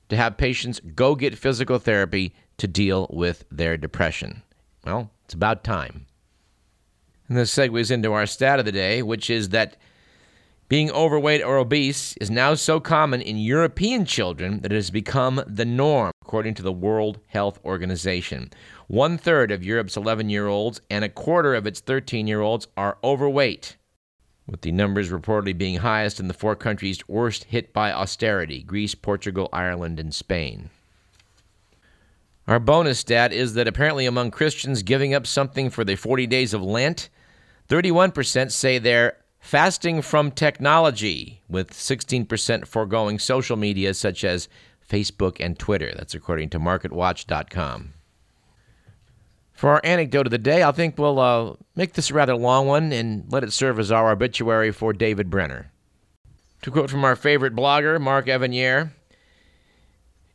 to 0.09 0.15
have 0.15 0.37
patients 0.37 0.79
go 0.93 1.15
get 1.15 1.37
physical 1.37 1.79
therapy 1.79 2.33
to 2.57 2.67
deal 2.67 3.07
with 3.11 3.45
their 3.51 3.77
depression. 3.77 4.43
Well, 4.85 5.11
it's 5.25 5.33
about 5.33 5.63
time. 5.63 6.05
And 7.27 7.37
this 7.37 7.55
segues 7.55 7.91
into 7.91 8.13
our 8.13 8.25
stat 8.25 8.59
of 8.59 8.65
the 8.65 8.71
day, 8.71 9.01
which 9.01 9.29
is 9.29 9.49
that 9.49 9.77
being 10.67 10.89
overweight 10.91 11.43
or 11.43 11.57
obese 11.57 12.17
is 12.17 12.31
now 12.31 12.55
so 12.55 12.79
common 12.79 13.21
in 13.21 13.37
European 13.37 14.03
children 14.03 14.61
that 14.61 14.71
it 14.71 14.75
has 14.75 14.89
become 14.89 15.43
the 15.45 15.65
norm, 15.65 16.11
according 16.23 16.55
to 16.55 16.63
the 16.63 16.73
World 16.73 17.19
Health 17.27 17.59
Organization. 17.63 18.49
One 18.87 19.17
third 19.17 19.51
of 19.51 19.63
Europe's 19.63 19.95
11 19.95 20.29
year 20.29 20.47
olds 20.47 20.81
and 20.89 21.05
a 21.05 21.09
quarter 21.09 21.53
of 21.53 21.67
its 21.67 21.81
13 21.81 22.25
year 22.25 22.41
olds 22.41 22.67
are 22.75 22.97
overweight, 23.03 23.77
with 24.47 24.61
the 24.61 24.71
numbers 24.71 25.09
reportedly 25.09 25.57
being 25.57 25.77
highest 25.77 26.19
in 26.19 26.27
the 26.27 26.33
four 26.33 26.55
countries 26.55 27.07
worst 27.07 27.45
hit 27.45 27.73
by 27.73 27.91
austerity 27.91 28.61
Greece, 28.63 28.95
Portugal, 28.95 29.49
Ireland, 29.51 29.99
and 29.99 30.13
Spain. 30.13 30.69
Our 32.47 32.59
bonus 32.59 32.99
stat 32.99 33.33
is 33.33 33.55
that 33.55 33.67
apparently 33.67 34.05
among 34.05 34.31
Christians 34.31 34.83
giving 34.83 35.13
up 35.13 35.25
something 35.25 35.69
for 35.69 35.83
the 35.83 35.95
40 35.95 36.27
days 36.27 36.53
of 36.53 36.61
Lent, 36.61 37.09
31% 37.69 38.51
say 38.51 38.77
they're 38.77 39.17
Fasting 39.45 40.01
from 40.01 40.31
technology, 40.31 41.39
with 41.47 41.69
16% 41.69 42.65
foregoing 42.65 43.19
social 43.19 43.55
media 43.55 43.93
such 43.93 44.23
as 44.23 44.49
Facebook 44.89 45.37
and 45.39 45.59
Twitter. 45.59 45.93
That's 45.95 46.15
according 46.15 46.49
to 46.49 46.59
MarketWatch.com. 46.59 47.93
For 49.55 49.69
our 49.69 49.81
anecdote 49.85 50.27
of 50.27 50.31
the 50.31 50.37
day, 50.37 50.63
I 50.63 50.71
think 50.73 50.97
we'll 50.97 51.17
uh, 51.17 51.53
make 51.77 51.93
this 51.93 52.11
a 52.11 52.13
rather 52.13 52.35
long 52.35 52.67
one 52.67 52.91
and 52.91 53.23
let 53.31 53.43
it 53.43 53.53
serve 53.53 53.79
as 53.79 53.89
our 53.89 54.11
obituary 54.11 54.71
for 54.71 54.91
David 54.91 55.29
Brenner. 55.29 55.71
To 56.63 56.71
quote 56.71 56.89
from 56.89 57.05
our 57.05 57.15
favorite 57.15 57.55
blogger, 57.55 57.99
Mark 57.99 58.25
Evanier, 58.25 58.91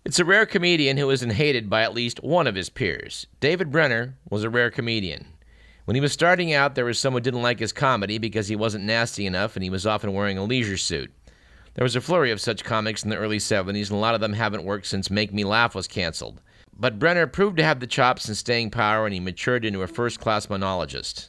it's 0.07 0.19
a 0.19 0.25
rare 0.25 0.47
comedian 0.47 0.97
who 0.97 1.11
isn't 1.11 1.31
hated 1.31 1.69
by 1.69 1.83
at 1.83 1.93
least 1.93 2.23
one 2.23 2.47
of 2.47 2.55
his 2.55 2.71
peers. 2.71 3.27
David 3.41 3.71
Brenner 3.71 4.17
was 4.31 4.43
a 4.43 4.49
rare 4.49 4.71
comedian. 4.71 5.27
When 5.85 5.97
he 5.97 6.01
was 6.01 6.13
starting 6.13 6.55
out, 6.55 6.75
there 6.75 6.87
was 6.87 6.99
someone 6.99 7.21
who 7.21 7.25
didn't 7.25 7.43
like 7.43 7.59
his 7.59 7.73
comedy 7.73 8.17
because 8.17 8.49
he 8.49 8.57
wasn't 8.57 8.85
nasty 8.85 9.27
enough 9.27 9.55
and 9.55 9.63
he 9.63 9.71
was 9.71 9.87
often 9.87 10.15
wearing 10.15 10.39
a 10.39 10.45
leisure 10.45 10.79
suit. 10.79 11.13
There 11.75 11.85
was 11.85 11.95
a 11.95 12.01
flurry 12.01 12.31
of 12.31 12.41
such 12.41 12.65
comics 12.65 13.05
in 13.05 13.11
the 13.11 13.17
early 13.17 13.39
70s, 13.39 13.89
and 13.89 13.91
a 13.91 13.97
lot 13.97 14.15
of 14.15 14.21
them 14.21 14.33
haven't 14.33 14.65
worked 14.65 14.87
since 14.87 15.11
Make 15.11 15.33
Me 15.33 15.45
Laugh 15.45 15.75
was 15.75 15.87
canceled. 15.87 16.41
But 16.81 16.99
Brenner 16.99 17.27
proved 17.27 17.59
to 17.59 17.63
have 17.63 17.79
the 17.79 17.87
chops 17.87 18.27
and 18.27 18.35
staying 18.35 18.71
power, 18.71 19.05
and 19.05 19.13
he 19.13 19.21
matured 19.21 19.67
into 19.67 19.83
a 19.83 19.87
first 19.87 20.19
class 20.19 20.49
monologist. 20.49 21.29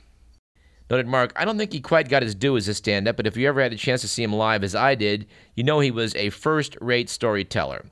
Noted 0.90 1.08
Mark, 1.08 1.34
I 1.36 1.44
don't 1.44 1.58
think 1.58 1.74
he 1.74 1.82
quite 1.82 2.08
got 2.08 2.24
his 2.24 2.36
due 2.36 2.56
as 2.56 2.70
a 2.70 2.74
stand 2.74 3.06
up, 3.06 3.18
but 3.18 3.28
if 3.28 3.36
you 3.36 3.50
ever 3.50 3.62
had 3.62 3.74
a 3.74 3.78
chance 3.78 4.00
to 4.00 4.08
see 4.08 4.24
him 4.24 4.32
live 4.32 4.64
as 4.64 4.76
I 4.76 4.96
did, 4.96 5.28
you 5.54 5.66
know 5.66 5.82
he 5.82 5.92
was 5.92 6.16
a 6.16 6.30
first 6.30 6.78
rate 6.80 7.10
storyteller. 7.10 7.86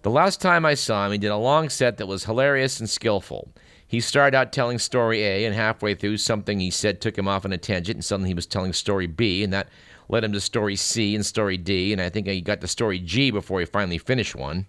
The 0.00 0.10
last 0.10 0.40
time 0.40 0.64
I 0.64 0.72
saw 0.72 1.04
him, 1.04 1.12
he 1.12 1.18
did 1.18 1.30
a 1.30 1.36
long 1.36 1.68
set 1.68 1.98
that 1.98 2.08
was 2.08 2.24
hilarious 2.24 2.80
and 2.80 2.88
skillful. 2.88 3.52
He 3.86 4.00
started 4.00 4.34
out 4.34 4.50
telling 4.50 4.78
story 4.78 5.22
A, 5.22 5.44
and 5.44 5.54
halfway 5.54 5.94
through, 5.94 6.16
something 6.16 6.60
he 6.60 6.70
said 6.70 7.02
took 7.02 7.18
him 7.18 7.28
off 7.28 7.44
on 7.44 7.52
a 7.52 7.58
tangent, 7.58 7.96
and 7.96 8.04
suddenly 8.04 8.30
he 8.30 8.34
was 8.34 8.46
telling 8.46 8.72
story 8.72 9.06
B, 9.06 9.44
and 9.44 9.52
that 9.52 9.68
led 10.08 10.24
him 10.24 10.32
to 10.32 10.40
story 10.40 10.76
C 10.76 11.14
and 11.14 11.26
story 11.26 11.58
D, 11.58 11.92
and 11.92 12.00
I 12.00 12.08
think 12.08 12.26
he 12.26 12.40
got 12.40 12.62
to 12.62 12.68
story 12.68 12.98
G 12.98 13.30
before 13.30 13.60
he 13.60 13.66
finally 13.66 13.98
finished 13.98 14.34
one. 14.34 14.64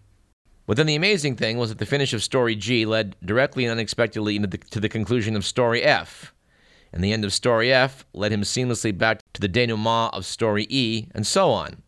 But 0.65 0.77
then 0.77 0.85
the 0.85 0.95
amazing 0.95 1.35
thing 1.35 1.57
was 1.57 1.69
that 1.69 1.77
the 1.77 1.85
finish 1.85 2.13
of 2.13 2.23
story 2.23 2.55
G 2.55 2.85
led 2.85 3.15
directly 3.23 3.65
and 3.65 3.71
unexpectedly 3.71 4.37
the, 4.37 4.57
to 4.57 4.79
the 4.79 4.89
conclusion 4.89 5.35
of 5.35 5.45
story 5.45 5.83
F. 5.83 6.33
And 6.93 7.03
the 7.03 7.11
end 7.11 7.25
of 7.25 7.33
story 7.33 7.73
F 7.73 8.05
led 8.13 8.31
him 8.31 8.43
seamlessly 8.43 8.97
back 8.97 9.19
to 9.33 9.41
the 9.41 9.47
denouement 9.47 10.13
of 10.13 10.25
story 10.25 10.67
E, 10.69 11.07
and 11.13 11.27
so 11.27 11.51
on. 11.51 11.81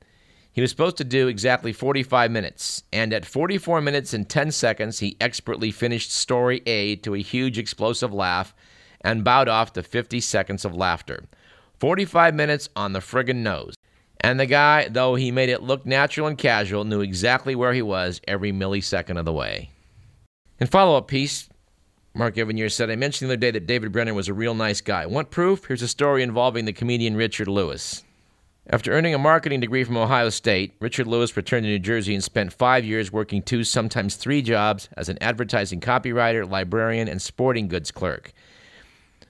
He 0.52 0.62
was 0.62 0.72
supposed 0.72 0.98
to 0.98 1.04
do 1.04 1.28
exactly 1.28 1.74
45 1.74 2.32
minutes, 2.32 2.84
and 2.92 3.14
at 3.14 3.26
44 3.26 3.82
minutes 3.82 4.14
and 4.14 4.28
10 4.28 4.52
seconds, 4.52 5.00
he 5.00 5.18
expertly 5.20 5.70
finished 5.70 6.12
story 6.12 6.62
A 6.66 6.96
to 6.98 7.14
a 7.14 7.22
huge 7.22 7.58
explosive 7.58 8.14
laugh 8.14 8.56
and 9.02 9.24
bowed 9.24 9.48
off 9.48 9.74
to 9.74 9.84
50 9.84 10.20
seconds 10.22 10.66
of 10.66 10.76
laughter. 10.76 11.26
45 11.80 12.34
minutes 12.34 12.70
on 12.76 12.94
the 12.94 13.00
friggin' 13.00 13.44
nose. 13.44 13.76
And 14.26 14.40
the 14.40 14.48
guy, 14.48 14.88
though 14.88 15.14
he 15.14 15.30
made 15.30 15.50
it 15.50 15.62
look 15.62 15.86
natural 15.86 16.26
and 16.26 16.36
casual, 16.36 16.84
knew 16.84 17.02
exactly 17.02 17.54
where 17.54 17.74
he 17.74 17.84
was 17.84 18.20
every 18.28 18.52
millisecond 18.52 19.20
of 19.20 19.26
the 19.26 19.32
way. 19.32 19.70
In 20.60 20.66
follow 20.66 20.98
up 20.98 21.08
piece, 21.08 21.48
Mark 22.16 22.34
Evanier 22.34 22.72
said, 22.72 22.90
I 22.90 22.96
mentioned 22.96 23.30
the 23.30 23.36
other 23.36 23.40
day 23.40 23.52
that 23.52 23.68
David 23.68 23.92
Brenner 23.92 24.16
was 24.16 24.28
a 24.28 24.34
real 24.34 24.56
nice 24.56 24.82
guy. 24.82 25.06
Want 25.06 25.30
proof? 25.30 25.66
Here's 25.66 25.84
a 25.84 25.88
story 25.88 26.24
involving 26.24 26.66
the 26.66 26.74
comedian 26.74 27.16
Richard 27.16 27.48
Lewis. 27.48 28.04
After 28.68 28.92
earning 28.92 29.14
a 29.14 29.20
marketing 29.20 29.60
degree 29.60 29.84
from 29.84 29.96
Ohio 29.96 30.30
State, 30.30 30.74
Richard 30.80 31.06
Lewis 31.06 31.38
returned 31.38 31.66
to 31.66 31.70
New 31.70 31.78
Jersey 31.78 32.16
and 32.16 32.24
spent 32.24 32.52
five 32.52 32.84
years 32.84 33.12
working 33.12 33.44
two, 33.44 33.64
sometimes 33.64 34.16
three 34.16 34.42
jobs 34.42 34.90
as 34.98 35.08
an 35.08 35.20
advertising 35.22 35.82
copywriter, 35.82 36.50
librarian, 36.50 37.08
and 37.08 37.22
sporting 37.22 37.68
goods 37.68 37.92
clerk. 37.92 38.34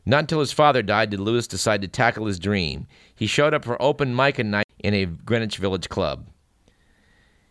Not 0.05 0.19
until 0.19 0.39
his 0.39 0.53
father 0.53 0.81
died 0.81 1.09
did 1.09 1.19
Lewis 1.19 1.47
decide 1.47 1.81
to 1.81 1.89
tackle 1.89 2.27
his 2.27 2.39
dream. 2.39 2.87
He 3.13 3.27
showed 3.27 3.53
up 3.53 3.65
for 3.65 3.81
open 3.81 4.15
mic 4.15 4.39
night 4.39 4.64
in 4.79 4.93
a 4.93 5.05
Greenwich 5.05 5.57
Village 5.57 5.89
club. 5.89 6.27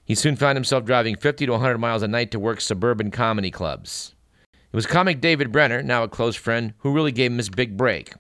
He 0.05 0.15
soon 0.15 0.37
found 0.37 0.57
himself 0.57 0.85
driving 0.85 1.17
50 1.17 1.47
to 1.47 1.53
100 1.53 1.79
miles 1.79 2.03
a 2.03 2.09
night 2.09 2.31
to 2.33 2.39
work 2.39 2.61
suburban 2.61 3.11
comedy 3.11 3.51
clubs. 3.51 4.15
It 4.51 4.77
was 4.77 4.87
comic 4.87 5.21
David 5.21 5.53
Brenner, 5.53 5.83
now 5.83 6.03
a 6.03 6.09
close 6.09 6.37
friend, 6.37 6.75
who 6.79 6.93
really 6.93 7.13
gave 7.13 7.31
him 7.31 7.39
his 7.39 7.49
big 7.49 7.77
break. 7.77 8.13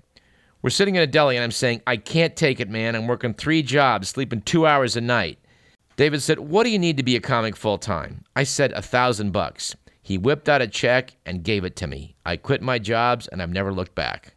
We're 0.63 0.71
sitting 0.71 0.95
in 0.95 1.03
a 1.03 1.07
deli 1.07 1.37
and 1.37 1.45
I'm 1.45 1.51
saying, 1.51 1.83
I 1.87 1.99
can't 1.99 2.37
take 2.37 2.59
it, 2.59 2.71
man. 2.71 2.95
I'm 2.95 3.07
working 3.07 3.35
three 3.35 3.63
jobs, 3.63 4.09
sleeping 4.09 4.41
two 4.41 4.67
hours 4.67 4.97
a 4.97 5.01
night. 5.03 5.39
David 5.97 6.23
said, 6.23 6.39
What 6.39 6.65
do 6.65 6.71
you 6.71 6.79
need 6.79 6.97
to 6.97 7.03
be 7.03 7.17
a 7.17 7.21
comic 7.21 7.55
full 7.55 7.79
time? 7.79 8.25
I 8.35 8.45
said, 8.45 8.73
A 8.73 8.81
thousand 8.83 9.33
bucks. 9.33 9.77
He 10.01 10.19
whipped 10.19 10.49
out 10.49 10.63
a 10.63 10.67
check 10.69 11.17
and 11.25 11.43
gave 11.43 11.65
it 11.65 11.77
to 11.77 11.87
me. 11.87 12.15
I 12.27 12.37
quit 12.37 12.63
my 12.63 12.79
jobs 12.79 13.27
and 13.29 13.43
I've 13.43 13.51
never 13.51 13.73
looked 13.73 13.95
back. 13.95 14.34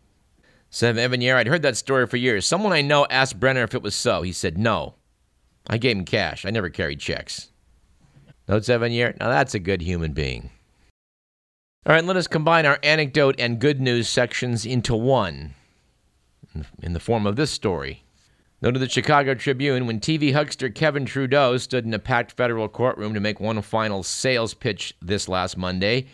Said 0.70 0.96
Evanier, 0.96 1.36
I'd 1.36 1.48
heard 1.48 1.62
that 1.62 1.78
story 1.78 2.06
for 2.08 2.18
years. 2.18 2.46
Someone 2.46 2.74
I 2.74 2.82
know 2.82 3.08
asked 3.10 3.40
Brenner 3.40 3.64
if 3.64 3.74
it 3.74 3.82
was 3.82 3.96
so. 3.96 4.22
He 4.22 4.32
said, 4.32 4.58
No. 4.58 4.96
I 5.70 5.78
gave 5.78 5.98
him 5.98 6.06
cash. 6.06 6.46
I 6.46 6.50
never 6.50 6.70
carried 6.70 7.00
checks. 7.00 7.52
Notes 8.48 8.70
Evanier, 8.70 9.18
now 9.20 9.30
that's 9.30 9.54
a 9.54 9.60
good 9.60 9.82
human 9.82 10.14
being. 10.14 10.50
All 11.86 11.94
right, 11.94 12.04
let 12.04 12.16
us 12.16 12.28
combine 12.28 12.66
our 12.66 12.80
anecdote 12.84 13.36
and 13.40 13.60
good 13.60 13.82
news 13.82 14.08
sections 14.08 14.66
into 14.66 14.96
one 14.96 15.54
in 16.82 16.94
the 16.94 17.00
form 17.00 17.26
of 17.26 17.36
this 17.36 17.52
story. 17.52 18.04
Note 18.62 18.70
Noted 18.70 18.80
the 18.80 18.90
Chicago 18.90 19.36
Tribune 19.36 19.86
when 19.86 20.00
TV 20.00 20.34
huckster 20.34 20.70
Kevin 20.70 21.06
Trudeau 21.06 21.58
stood 21.58 21.86
in 21.86 21.94
a 21.94 22.00
packed 22.00 22.32
federal 22.32 22.68
courtroom 22.68 23.14
to 23.14 23.20
make 23.20 23.40
one 23.40 23.62
final 23.62 24.02
sales 24.02 24.54
pitch 24.54 24.96
this 25.02 25.30
last 25.30 25.58
Monday. 25.58 26.08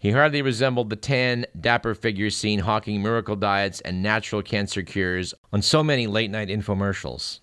He 0.00 0.12
hardly 0.12 0.40
resembled 0.40 0.88
the 0.88 0.96
tan, 0.96 1.44
dapper 1.60 1.94
figure 1.94 2.30
seen 2.30 2.60
hawking 2.60 3.02
miracle 3.02 3.36
diets 3.36 3.82
and 3.82 4.02
natural 4.02 4.42
cancer 4.42 4.82
cures 4.82 5.34
on 5.52 5.60
so 5.60 5.84
many 5.84 6.06
late 6.06 6.30
night 6.30 6.48
infomercials. 6.48 7.40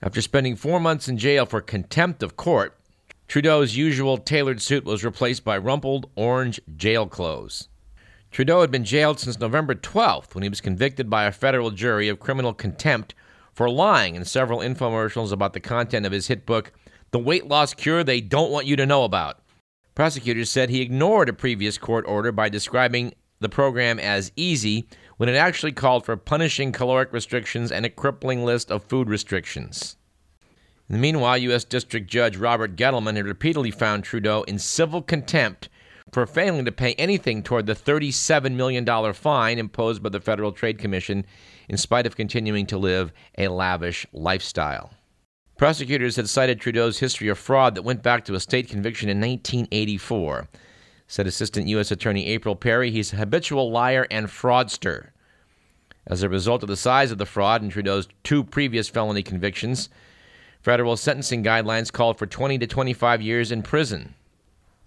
After 0.00 0.22
spending 0.22 0.56
four 0.56 0.80
months 0.80 1.08
in 1.08 1.18
jail 1.18 1.44
for 1.44 1.60
contempt 1.60 2.22
of 2.22 2.38
court, 2.38 2.74
Trudeau's 3.28 3.76
usual 3.76 4.16
tailored 4.16 4.62
suit 4.62 4.86
was 4.86 5.04
replaced 5.04 5.44
by 5.44 5.58
rumpled 5.58 6.08
orange 6.16 6.58
jail 6.74 7.06
clothes. 7.06 7.68
Trudeau 8.30 8.62
had 8.62 8.70
been 8.70 8.84
jailed 8.84 9.20
since 9.20 9.38
November 9.38 9.74
12th 9.74 10.34
when 10.34 10.42
he 10.42 10.48
was 10.48 10.62
convicted 10.62 11.10
by 11.10 11.24
a 11.24 11.32
federal 11.32 11.70
jury 11.70 12.08
of 12.08 12.18
criminal 12.18 12.54
contempt 12.54 13.14
for 13.52 13.68
lying 13.68 14.14
in 14.14 14.24
several 14.24 14.60
infomercials 14.60 15.32
about 15.32 15.52
the 15.52 15.60
content 15.60 16.06
of 16.06 16.12
his 16.12 16.28
hit 16.28 16.46
book, 16.46 16.72
The 17.10 17.18
Weight 17.18 17.46
Loss 17.46 17.74
Cure 17.74 18.02
They 18.02 18.22
Don't 18.22 18.50
Want 18.50 18.64
You 18.64 18.76
to 18.76 18.86
Know 18.86 19.04
About. 19.04 19.39
Prosecutors 20.00 20.48
said 20.48 20.70
he 20.70 20.80
ignored 20.80 21.28
a 21.28 21.34
previous 21.34 21.76
court 21.76 22.06
order 22.08 22.32
by 22.32 22.48
describing 22.48 23.12
the 23.40 23.50
program 23.50 23.98
as 23.98 24.32
easy 24.34 24.88
when 25.18 25.28
it 25.28 25.34
actually 25.34 25.72
called 25.72 26.06
for 26.06 26.16
punishing 26.16 26.72
caloric 26.72 27.12
restrictions 27.12 27.70
and 27.70 27.84
a 27.84 27.90
crippling 27.90 28.42
list 28.42 28.70
of 28.70 28.82
food 28.82 29.10
restrictions. 29.10 29.98
In 30.88 30.94
the 30.94 30.98
meanwhile, 30.98 31.36
U.S. 31.36 31.64
District 31.64 32.06
Judge 32.06 32.38
Robert 32.38 32.76
Gettleman 32.76 33.16
had 33.16 33.26
repeatedly 33.26 33.70
found 33.70 34.02
Trudeau 34.02 34.42
in 34.44 34.58
civil 34.58 35.02
contempt 35.02 35.68
for 36.12 36.24
failing 36.24 36.64
to 36.64 36.72
pay 36.72 36.94
anything 36.94 37.42
toward 37.42 37.66
the 37.66 37.74
$37 37.74 38.54
million 38.54 39.12
fine 39.12 39.58
imposed 39.58 40.02
by 40.02 40.08
the 40.08 40.18
Federal 40.18 40.52
Trade 40.52 40.78
Commission 40.78 41.26
in 41.68 41.76
spite 41.76 42.06
of 42.06 42.16
continuing 42.16 42.64
to 42.64 42.78
live 42.78 43.12
a 43.36 43.48
lavish 43.48 44.06
lifestyle. 44.14 44.94
Prosecutors 45.60 46.16
had 46.16 46.26
cited 46.26 46.58
Trudeau's 46.58 47.00
history 47.00 47.28
of 47.28 47.36
fraud 47.36 47.74
that 47.74 47.82
went 47.82 48.02
back 48.02 48.24
to 48.24 48.34
a 48.34 48.40
state 48.40 48.66
conviction 48.70 49.10
in 49.10 49.18
1984. 49.18 50.48
Said 51.06 51.26
Assistant 51.26 51.68
U.S. 51.68 51.90
Attorney 51.90 52.28
April 52.28 52.56
Perry, 52.56 52.90
he's 52.90 53.12
a 53.12 53.16
habitual 53.16 53.70
liar 53.70 54.06
and 54.10 54.28
fraudster. 54.28 55.08
As 56.06 56.22
a 56.22 56.30
result 56.30 56.62
of 56.62 56.70
the 56.70 56.78
size 56.78 57.10
of 57.10 57.18
the 57.18 57.26
fraud 57.26 57.60
and 57.60 57.70
Trudeau's 57.70 58.08
two 58.24 58.42
previous 58.42 58.88
felony 58.88 59.22
convictions, 59.22 59.90
federal 60.62 60.96
sentencing 60.96 61.44
guidelines 61.44 61.92
called 61.92 62.18
for 62.18 62.24
20 62.24 62.56
to 62.56 62.66
25 62.66 63.20
years 63.20 63.52
in 63.52 63.60
prison. 63.60 64.14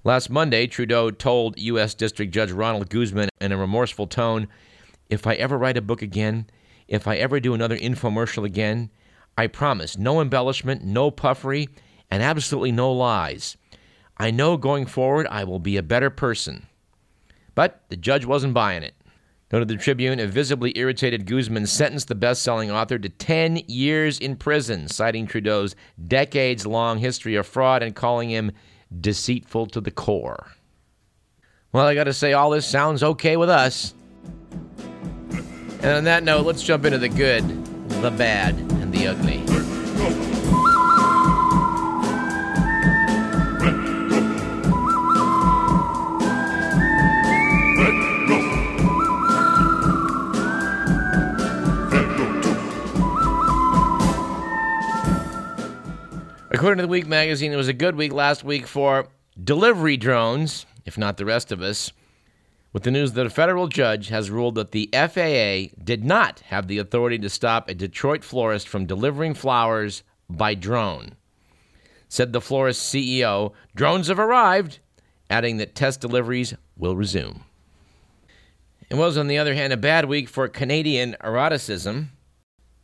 Last 0.04 0.32
Monday, 0.32 0.66
Trudeau 0.66 1.12
told 1.12 1.60
U.S. 1.60 1.94
District 1.94 2.34
Judge 2.34 2.52
Ronald 2.52 2.90
Guzman 2.90 3.30
in 3.40 3.52
a 3.52 3.58
remorseful 3.58 4.08
tone 4.08 4.48
If 5.08 5.28
I 5.28 5.36
ever 5.36 5.56
write 5.56 5.78
a 5.78 5.84
book 5.84 6.02
again, 6.02 6.48
if 6.88 7.08
I 7.08 7.18
ever 7.18 7.40
do 7.40 7.54
another 7.54 7.78
infomercial 7.78 8.44
again, 8.44 8.90
I 9.38 9.48
promise 9.48 9.98
no 9.98 10.22
embellishment, 10.22 10.84
no 10.84 11.12
puffery, 11.12 11.70
and 12.12 12.22
absolutely 12.22 12.72
no 12.72 12.92
lies. 12.92 13.58
I 14.18 14.32
know 14.32 14.58
going 14.58 14.86
forward 14.86 15.28
I 15.30 15.44
will 15.44 15.60
be 15.60 15.78
a 15.78 15.84
better 15.84 16.10
person. 16.10 16.68
But 17.56 17.84
the 17.90 17.98
judge 17.98 18.26
wasn't 18.26 18.54
buying 18.54 18.84
it. 18.84 18.94
Noted 19.52 19.68
the 19.68 19.78
Tribune, 19.78 20.20
a 20.20 20.26
visibly 20.26 20.76
irritated 20.76 21.28
Guzman 21.28 21.68
sentenced 21.68 22.08
the 22.08 22.16
best 22.16 22.42
selling 22.42 22.72
author 22.72 22.98
to 22.98 23.10
10 23.10 23.58
years 23.68 24.18
in 24.18 24.36
prison, 24.36 24.88
citing 24.88 25.28
Trudeau's 25.28 25.76
decades 26.08 26.66
long 26.66 26.98
history 26.98 27.36
of 27.36 27.46
fraud 27.46 27.84
and 27.84 27.96
calling 27.96 28.32
him 28.32 28.52
deceitful 29.00 29.68
to 29.68 29.82
the 29.82 29.92
core. 29.92 30.48
Well, 31.72 31.86
I 31.86 31.94
got 31.94 32.06
to 32.06 32.14
say, 32.14 32.34
all 32.34 32.50
this 32.50 32.68
sounds 32.68 33.04
okay 33.04 33.38
with 33.38 33.50
us. 33.50 33.94
And 35.82 35.86
on 35.86 36.04
that 36.06 36.24
note, 36.24 36.46
let's 36.46 36.64
jump 36.64 36.86
into 36.86 36.98
the 36.98 37.10
good, 37.10 37.44
the 38.02 38.12
bad, 38.12 38.56
ugly. 39.08 39.44
According 56.52 56.78
to 56.78 56.84
the 56.84 56.88
Week 56.88 57.08
magazine, 57.08 57.52
it 57.52 57.58
was 57.58 57.68
a 57.68 57.74
good 57.74 57.96
week 57.96 58.14
last 58.14 58.44
week 58.44 58.68
for 58.68 59.08
delivery 59.44 59.98
drones, 59.98 60.66
if 60.86 60.98
not 60.98 61.18
the 61.18 61.26
rest 61.26 61.52
of 61.52 61.62
us, 61.62 61.92
with 62.74 62.84
the 62.84 62.92
news 62.92 63.14
that 63.14 63.26
a 63.26 63.30
federal 63.30 63.68
judge 63.68 64.10
has 64.10 64.32
ruled 64.32 64.56
that 64.56 64.72
the 64.72 64.90
FAA 64.92 65.74
did 65.84 66.04
not 66.04 66.40
have 66.48 66.68
the 66.68 66.80
authority 66.80 67.20
to 67.20 67.30
stop 67.30 67.70
a 67.70 67.76
Detroit 67.76 68.24
florist 68.24 68.68
from 68.68 68.88
delivering 68.88 69.36
flowers 69.36 70.04
by 70.28 70.56
drone. 70.56 71.16
Said 72.10 72.34
the 72.34 72.42
florist 72.42 72.92
CEO, 72.92 73.54
drones 73.76 74.08
have 74.08 74.20
arrived, 74.20 74.80
adding 75.30 75.58
that 75.58 75.76
test 75.76 76.02
deliveries 76.02 76.56
will 76.76 76.96
resume. 76.96 77.44
It 78.90 78.96
was, 78.96 79.18
on 79.18 79.28
the 79.28 79.38
other 79.38 79.54
hand, 79.54 79.72
a 79.72 79.78
bad 79.78 80.06
week 80.06 80.28
for 80.28 80.48
Canadian 80.48 81.16
eroticism, 81.24 82.10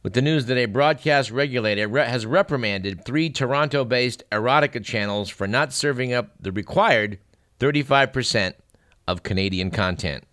with 0.02 0.14
the 0.14 0.22
news 0.22 0.46
that 0.46 0.58
a 0.58 0.66
broadcast 0.66 1.30
regulator 1.30 1.88
has 2.04 2.26
reprimanded 2.26 3.04
three 3.04 3.30
Toronto 3.30 3.84
based 3.84 4.24
erotica 4.32 4.84
channels 4.84 5.30
for 5.30 5.48
not 5.48 5.74
serving 5.74 6.14
up 6.14 6.32
the 6.40 6.52
required 6.52 7.20
35% 7.60 8.54
of 9.10 9.24
Canadian 9.24 9.72
content. 9.72 10.24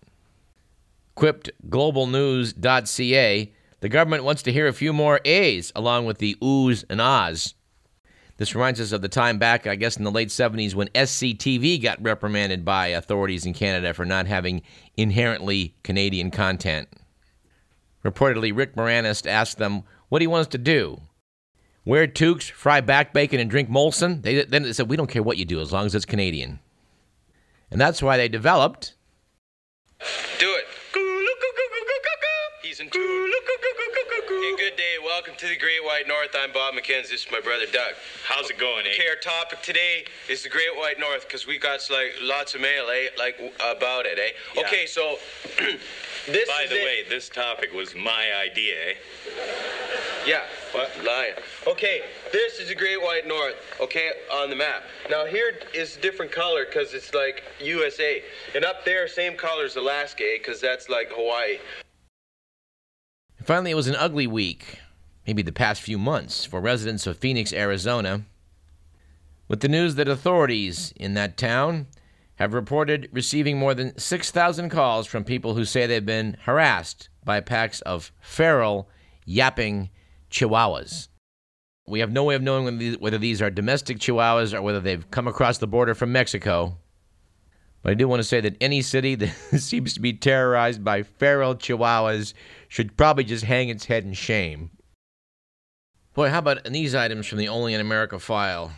Quipped 1.15 1.49
globalnews.ca, 1.67 3.51
the 3.79 3.89
government 3.89 4.23
wants 4.23 4.43
to 4.43 4.51
hear 4.51 4.67
a 4.67 4.73
few 4.73 4.93
more 4.93 5.19
A's 5.25 5.71
along 5.75 6.05
with 6.05 6.19
the 6.19 6.35
oohs 6.35 6.85
and 6.87 7.01
ahs. 7.01 7.55
This 8.37 8.53
reminds 8.53 8.79
us 8.79 8.91
of 8.91 9.01
the 9.01 9.09
time 9.09 9.39
back, 9.39 9.65
I 9.65 9.75
guess, 9.75 9.97
in 9.97 10.03
the 10.03 10.11
late 10.11 10.27
70s 10.29 10.75
when 10.75 10.89
SCTV 10.89 11.81
got 11.81 12.01
reprimanded 12.03 12.63
by 12.63 12.87
authorities 12.89 13.47
in 13.47 13.55
Canada 13.55 13.95
for 13.95 14.05
not 14.05 14.27
having 14.27 14.61
inherently 14.95 15.75
Canadian 15.83 16.29
content. 16.29 16.87
Reportedly, 18.05 18.55
Rick 18.55 18.75
Moranis 18.75 19.27
asked 19.27 19.57
them 19.57 19.81
what 20.09 20.21
he 20.21 20.27
wants 20.27 20.49
to 20.49 20.59
do. 20.59 21.01
Wear 21.83 22.05
toques, 22.05 22.51
fry 22.51 22.79
back 22.81 23.11
bacon, 23.11 23.39
and 23.39 23.49
drink 23.49 23.69
Molson? 23.69 24.21
They, 24.21 24.43
then 24.43 24.63
they 24.63 24.73
said, 24.73 24.87
We 24.87 24.97
don't 24.97 25.09
care 25.09 25.23
what 25.23 25.37
you 25.37 25.45
do 25.45 25.61
as 25.61 25.71
long 25.71 25.87
as 25.87 25.95
it's 25.95 26.05
Canadian. 26.05 26.59
And 27.71 27.79
that's 27.79 28.01
why 28.01 28.17
they 28.17 28.27
developed. 28.27 28.93
Do 30.39 30.55
it. 30.55 30.56
Welcome 35.17 35.33
to 35.37 35.47
the 35.47 35.57
Great 35.57 35.83
White 35.83 36.07
North. 36.07 36.35
I'm 36.37 36.51
Bob 36.51 36.75
McKenzie. 36.75 37.09
This 37.09 37.25
is 37.25 37.27
my 37.31 37.39
brother 37.39 37.65
Doug. 37.65 37.95
How's 38.23 38.51
it 38.51 38.59
going, 38.59 38.85
eh? 38.85 38.89
Okay, 38.93 39.09
our 39.09 39.15
topic 39.15 39.63
today 39.63 40.05
is 40.29 40.43
the 40.43 40.49
Great 40.49 40.77
White 40.77 40.99
North 40.99 41.27
because 41.27 41.47
we 41.47 41.57
got 41.57 41.79
like 41.89 42.13
lots 42.21 42.53
of 42.53 42.61
mail, 42.61 42.85
eh? 42.91 43.07
Like 43.17 43.35
about 43.59 44.05
it, 44.05 44.19
eh? 44.19 44.37
Yeah. 44.55 44.61
Okay, 44.61 44.85
so 44.85 45.17
this. 46.27 46.47
By 46.47 46.65
is 46.65 46.69
the 46.69 46.79
it. 46.79 46.85
way, 46.85 47.03
this 47.09 47.29
topic 47.29 47.73
was 47.73 47.95
my 47.95 48.27
idea, 48.45 48.75
eh? 48.89 48.93
Yeah, 50.27 50.43
what? 50.71 50.91
Lying. 51.03 51.33
Okay, 51.65 52.03
this 52.31 52.59
is 52.59 52.67
the 52.67 52.75
Great 52.75 53.01
White 53.01 53.27
North, 53.27 53.55
okay, 53.81 54.11
on 54.31 54.51
the 54.51 54.55
map. 54.55 54.83
Now 55.09 55.25
here 55.25 55.53
is 55.73 55.97
a 55.97 55.99
different 55.99 56.31
color 56.31 56.65
because 56.65 56.93
it's 56.93 57.15
like 57.15 57.43
USA. 57.59 58.21
And 58.53 58.63
up 58.63 58.85
there, 58.85 59.07
same 59.07 59.35
color 59.35 59.65
as 59.65 59.77
Alaska, 59.77 60.23
eh? 60.23 60.37
Because 60.37 60.61
that's 60.61 60.89
like 60.89 61.07
Hawaii. 61.09 61.57
Finally, 63.43 63.71
it 63.71 63.75
was 63.75 63.87
an 63.87 63.95
ugly 63.95 64.27
week, 64.27 64.77
maybe 65.27 65.41
the 65.41 65.51
past 65.51 65.81
few 65.81 65.97
months, 65.97 66.45
for 66.45 66.61
residents 66.61 67.05
of 67.05 67.17
Phoenix, 67.17 67.51
Arizona, 67.51 68.23
with 69.49 69.59
the 69.59 69.67
news 69.67 69.95
that 69.95 70.07
authorities 70.07 70.93
in 70.95 71.13
that 71.15 71.37
town 71.37 71.87
have 72.35 72.53
reported 72.53 73.09
receiving 73.11 73.57
more 73.57 73.73
than 73.73 73.97
6,000 73.97 74.69
calls 74.69 75.05
from 75.05 75.25
people 75.25 75.53
who 75.53 75.65
say 75.65 75.85
they've 75.85 76.05
been 76.05 76.37
harassed 76.43 77.09
by 77.25 77.41
packs 77.41 77.81
of 77.81 78.11
feral, 78.21 78.89
yapping 79.25 79.89
chihuahuas. 80.31 81.09
We 81.87 81.99
have 81.99 82.11
no 82.11 82.23
way 82.23 82.35
of 82.35 82.41
knowing 82.41 82.95
whether 82.99 83.17
these, 83.17 83.41
are 83.41 83.49
domestic 83.49 83.97
chihuahuas 83.97 84.53
or 84.53 84.61
whether 84.61 84.79
they've 84.79 85.09
come 85.11 85.27
across 85.27 85.57
the 85.57 85.67
border 85.67 85.95
from 85.95 86.11
Mexico. 86.11 86.77
But 87.81 87.91
I 87.91 87.93
do 87.95 88.07
want 88.07 88.19
to 88.19 88.27
say 88.27 88.41
that 88.41 88.57
any 88.61 88.81
city 88.81 89.15
that 89.15 89.29
seems 89.59 89.93
to 89.93 89.99
be 89.99 90.13
terrorized 90.13 90.83
by 90.83 91.03
feral 91.03 91.55
chihuahuas 91.55 92.33
should 92.67 92.95
probably 92.97 93.23
just 93.23 93.45
hang 93.45 93.69
its 93.69 93.85
head 93.85 94.03
in 94.03 94.13
shame. 94.13 94.71
Boy, 96.17 96.31
how 96.31 96.39
about 96.39 96.63
these 96.63 96.95
items 96.95 97.27
from 97.27 97.37
the 97.37 97.47
Only 97.47 97.75
in 97.75 97.79
America 97.79 98.17
file? 98.17 98.71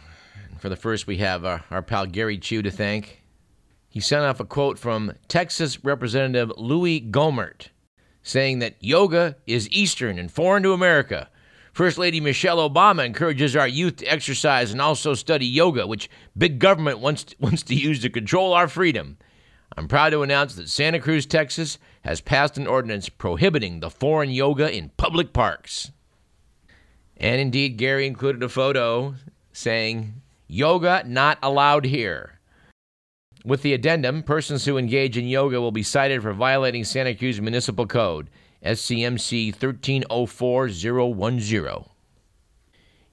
For 0.58 0.68
the 0.68 0.76
first, 0.76 1.08
we 1.08 1.20
have 1.20 1.46
our, 1.46 1.64
our 1.72 1.82
pal 1.82 2.06
Gary 2.06 2.38
Chu 2.38 2.62
to 2.62 2.70
thank. 2.70 3.24
He 3.88 4.02
sent 4.02 4.26
off 4.26 4.42
a 4.42 4.44
quote 4.44 4.78
from 4.78 5.14
Texas 5.30 5.82
Representative 5.82 6.52
Louis 6.58 7.00
Gohmert 7.00 7.70
saying 8.24 8.60
that 8.60 8.76
yoga 8.82 9.38
is 9.48 9.70
Eastern 9.70 10.20
and 10.20 10.30
foreign 10.30 10.64
to 10.64 10.74
America. 10.74 11.30
First 11.72 11.98
Lady 11.98 12.20
Michelle 12.20 12.70
Obama 12.70 13.06
encourages 13.06 13.56
our 13.56 13.70
youth 13.70 13.96
to 13.96 14.06
exercise 14.08 14.74
and 14.74 14.82
also 14.82 15.14
study 15.14 15.46
yoga, 15.46 15.88
which 15.88 16.10
big 16.38 16.60
government 16.60 17.00
wants 17.00 17.34
wants 17.40 17.64
to 17.64 17.74
use 17.74 18.02
to 18.02 18.10
control 18.10 18.52
our 18.52 18.68
freedom. 18.68 19.18
I'm 19.78 19.88
proud 19.88 20.10
to 20.10 20.24
announce 20.24 20.56
that 20.56 20.68
Santa 20.68 21.00
Cruz, 21.00 21.26
Texas, 21.26 21.78
has 22.02 22.20
passed 22.20 22.58
an 22.58 22.68
ordinance 22.68 23.08
prohibiting 23.08 23.80
the 23.80 23.90
foreign 23.90 24.30
yoga 24.30 24.70
in 24.70 24.92
public 24.98 25.32
parks. 25.32 25.92
And 27.20 27.42
indeed, 27.42 27.78
Gary 27.78 28.08
included 28.08 28.42
a 28.44 28.50
photo 28.50 29.16
saying, 29.52 30.22
Yoga 30.48 31.04
not 31.06 31.38
allowed 31.44 31.86
here. 31.86 32.40
With 33.46 33.62
the 33.62 33.74
addendum, 33.74 34.24
persons 34.24 34.66
who 34.66 34.78
engage 34.78 35.18
in 35.18 35.28
yoga 35.28 35.62
will 35.62 35.72
be 35.72 35.84
cited 35.84 36.22
for 36.22 36.34
violating 36.34 36.84
Santa 36.84 37.16
Cruz 37.16 37.40
Municipal 37.40 37.88
Code, 37.88 38.30
SCMC 38.66 39.56
1304010. 39.56 41.88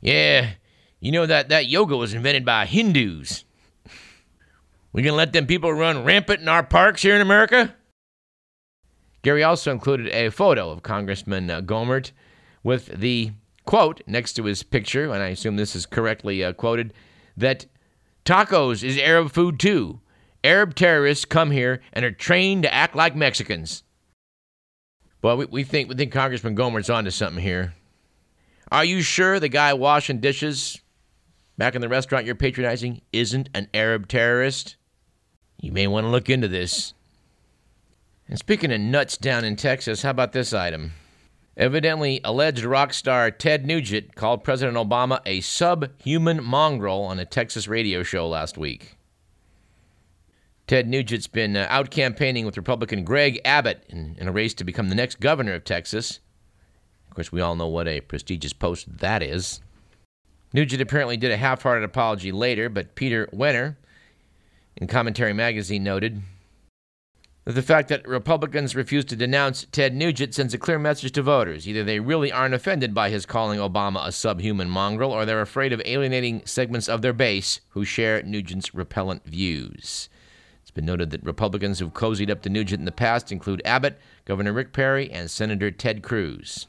Yeah, 0.00 0.50
you 0.98 1.12
know 1.12 1.26
that, 1.26 1.48
that 1.50 1.66
yoga 1.66 1.96
was 1.96 2.12
invented 2.12 2.44
by 2.44 2.66
Hindus. 2.66 3.44
We 4.92 5.02
gonna 5.02 5.16
let 5.16 5.32
them 5.32 5.46
people 5.46 5.72
run 5.72 6.04
rampant 6.04 6.40
in 6.40 6.48
our 6.48 6.62
parks 6.62 7.02
here 7.02 7.14
in 7.14 7.20
America? 7.20 7.74
Gary 9.22 9.42
also 9.42 9.70
included 9.70 10.08
a 10.08 10.30
photo 10.30 10.70
of 10.70 10.82
Congressman 10.82 11.50
uh, 11.50 11.60
Gohmert 11.60 12.12
with 12.64 12.86
the 12.86 13.32
quote 13.66 14.00
next 14.06 14.32
to 14.34 14.44
his 14.44 14.62
picture, 14.62 15.12
and 15.12 15.22
I 15.22 15.28
assume 15.28 15.56
this 15.56 15.76
is 15.76 15.84
correctly 15.84 16.42
uh, 16.42 16.54
quoted, 16.54 16.94
that 17.36 17.66
tacos 18.24 18.82
is 18.82 18.96
Arab 18.96 19.32
food 19.32 19.60
too. 19.60 20.00
Arab 20.42 20.74
terrorists 20.74 21.24
come 21.24 21.50
here 21.50 21.82
and 21.92 22.04
are 22.04 22.10
trained 22.10 22.62
to 22.62 22.72
act 22.72 22.94
like 22.94 23.14
Mexicans. 23.14 23.82
Well, 25.20 25.36
we, 25.36 25.46
we 25.46 25.64
think 25.64 25.88
we 25.88 25.96
think 25.96 26.12
Congressman 26.12 26.56
Gohmert's 26.56 26.88
onto 26.88 27.10
something 27.10 27.42
here. 27.42 27.74
Are 28.70 28.84
you 28.84 29.02
sure 29.02 29.38
the 29.38 29.48
guy 29.48 29.74
washing 29.74 30.20
dishes 30.20 30.80
back 31.58 31.74
in 31.74 31.80
the 31.80 31.88
restaurant 31.88 32.26
you're 32.26 32.34
patronizing 32.34 33.02
isn't 33.12 33.48
an 33.54 33.68
Arab 33.74 34.08
terrorist? 34.08 34.76
You 35.60 35.72
may 35.72 35.86
want 35.86 36.04
to 36.04 36.10
look 36.10 36.30
into 36.30 36.48
this. 36.48 36.94
And 38.28 38.38
speaking 38.38 38.72
of 38.72 38.80
nuts 38.80 39.16
down 39.16 39.44
in 39.44 39.56
Texas, 39.56 40.02
how 40.02 40.10
about 40.10 40.32
this 40.32 40.52
item? 40.52 40.92
Evidently, 41.56 42.20
alleged 42.22 42.64
rock 42.64 42.92
star 42.92 43.30
Ted 43.30 43.64
Nugent 43.64 44.14
called 44.14 44.44
President 44.44 44.76
Obama 44.76 45.20
a 45.24 45.40
subhuman 45.40 46.44
mongrel 46.44 47.02
on 47.02 47.18
a 47.18 47.24
Texas 47.24 47.66
radio 47.66 48.02
show 48.02 48.28
last 48.28 48.58
week. 48.58 48.96
Ted 50.66 50.86
Nugent's 50.86 51.28
been 51.28 51.56
uh, 51.56 51.66
out 51.70 51.90
campaigning 51.90 52.44
with 52.44 52.58
Republican 52.58 53.04
Greg 53.04 53.40
Abbott 53.44 53.84
in, 53.88 54.16
in 54.18 54.28
a 54.28 54.32
race 54.32 54.52
to 54.54 54.64
become 54.64 54.90
the 54.90 54.94
next 54.94 55.20
governor 55.20 55.54
of 55.54 55.64
Texas. 55.64 56.20
Of 57.08 57.14
course, 57.14 57.32
we 57.32 57.40
all 57.40 57.56
know 57.56 57.68
what 57.68 57.88
a 57.88 58.02
prestigious 58.02 58.52
post 58.52 58.98
that 58.98 59.22
is. 59.22 59.60
Nugent 60.52 60.82
apparently 60.82 61.16
did 61.16 61.30
a 61.30 61.36
half 61.38 61.62
hearted 61.62 61.84
apology 61.84 62.32
later, 62.32 62.68
but 62.68 62.96
Peter 62.96 63.28
Wehner 63.28 63.76
in 64.76 64.88
Commentary 64.88 65.32
Magazine 65.32 65.84
noted 65.84 66.20
the 67.54 67.62
fact 67.62 67.88
that 67.88 68.08
Republicans 68.08 68.74
refuse 68.74 69.04
to 69.04 69.14
denounce 69.14 69.68
Ted 69.70 69.94
Nugent 69.94 70.34
sends 70.34 70.52
a 70.52 70.58
clear 70.58 70.80
message 70.80 71.12
to 71.12 71.22
voters. 71.22 71.68
Either 71.68 71.84
they 71.84 72.00
really 72.00 72.32
aren't 72.32 72.54
offended 72.54 72.92
by 72.92 73.08
his 73.08 73.24
calling 73.24 73.60
Obama 73.60 74.04
a 74.04 74.10
subhuman 74.10 74.68
mongrel, 74.68 75.12
or 75.12 75.24
they're 75.24 75.40
afraid 75.40 75.72
of 75.72 75.80
alienating 75.84 76.42
segments 76.44 76.88
of 76.88 77.02
their 77.02 77.12
base 77.12 77.60
who 77.68 77.84
share 77.84 78.20
Nugent's 78.24 78.74
repellent 78.74 79.24
views. 79.24 80.08
It's 80.60 80.72
been 80.72 80.86
noted 80.86 81.10
that 81.10 81.22
Republicans 81.22 81.78
who've 81.78 81.94
cozied 81.94 82.30
up 82.30 82.42
to 82.42 82.50
Nugent 82.50 82.80
in 82.80 82.84
the 82.84 82.90
past 82.90 83.30
include 83.30 83.62
Abbott, 83.64 84.00
Governor 84.24 84.52
Rick 84.52 84.72
Perry, 84.72 85.08
and 85.12 85.30
Senator 85.30 85.70
Ted 85.70 86.02
Cruz. 86.02 86.66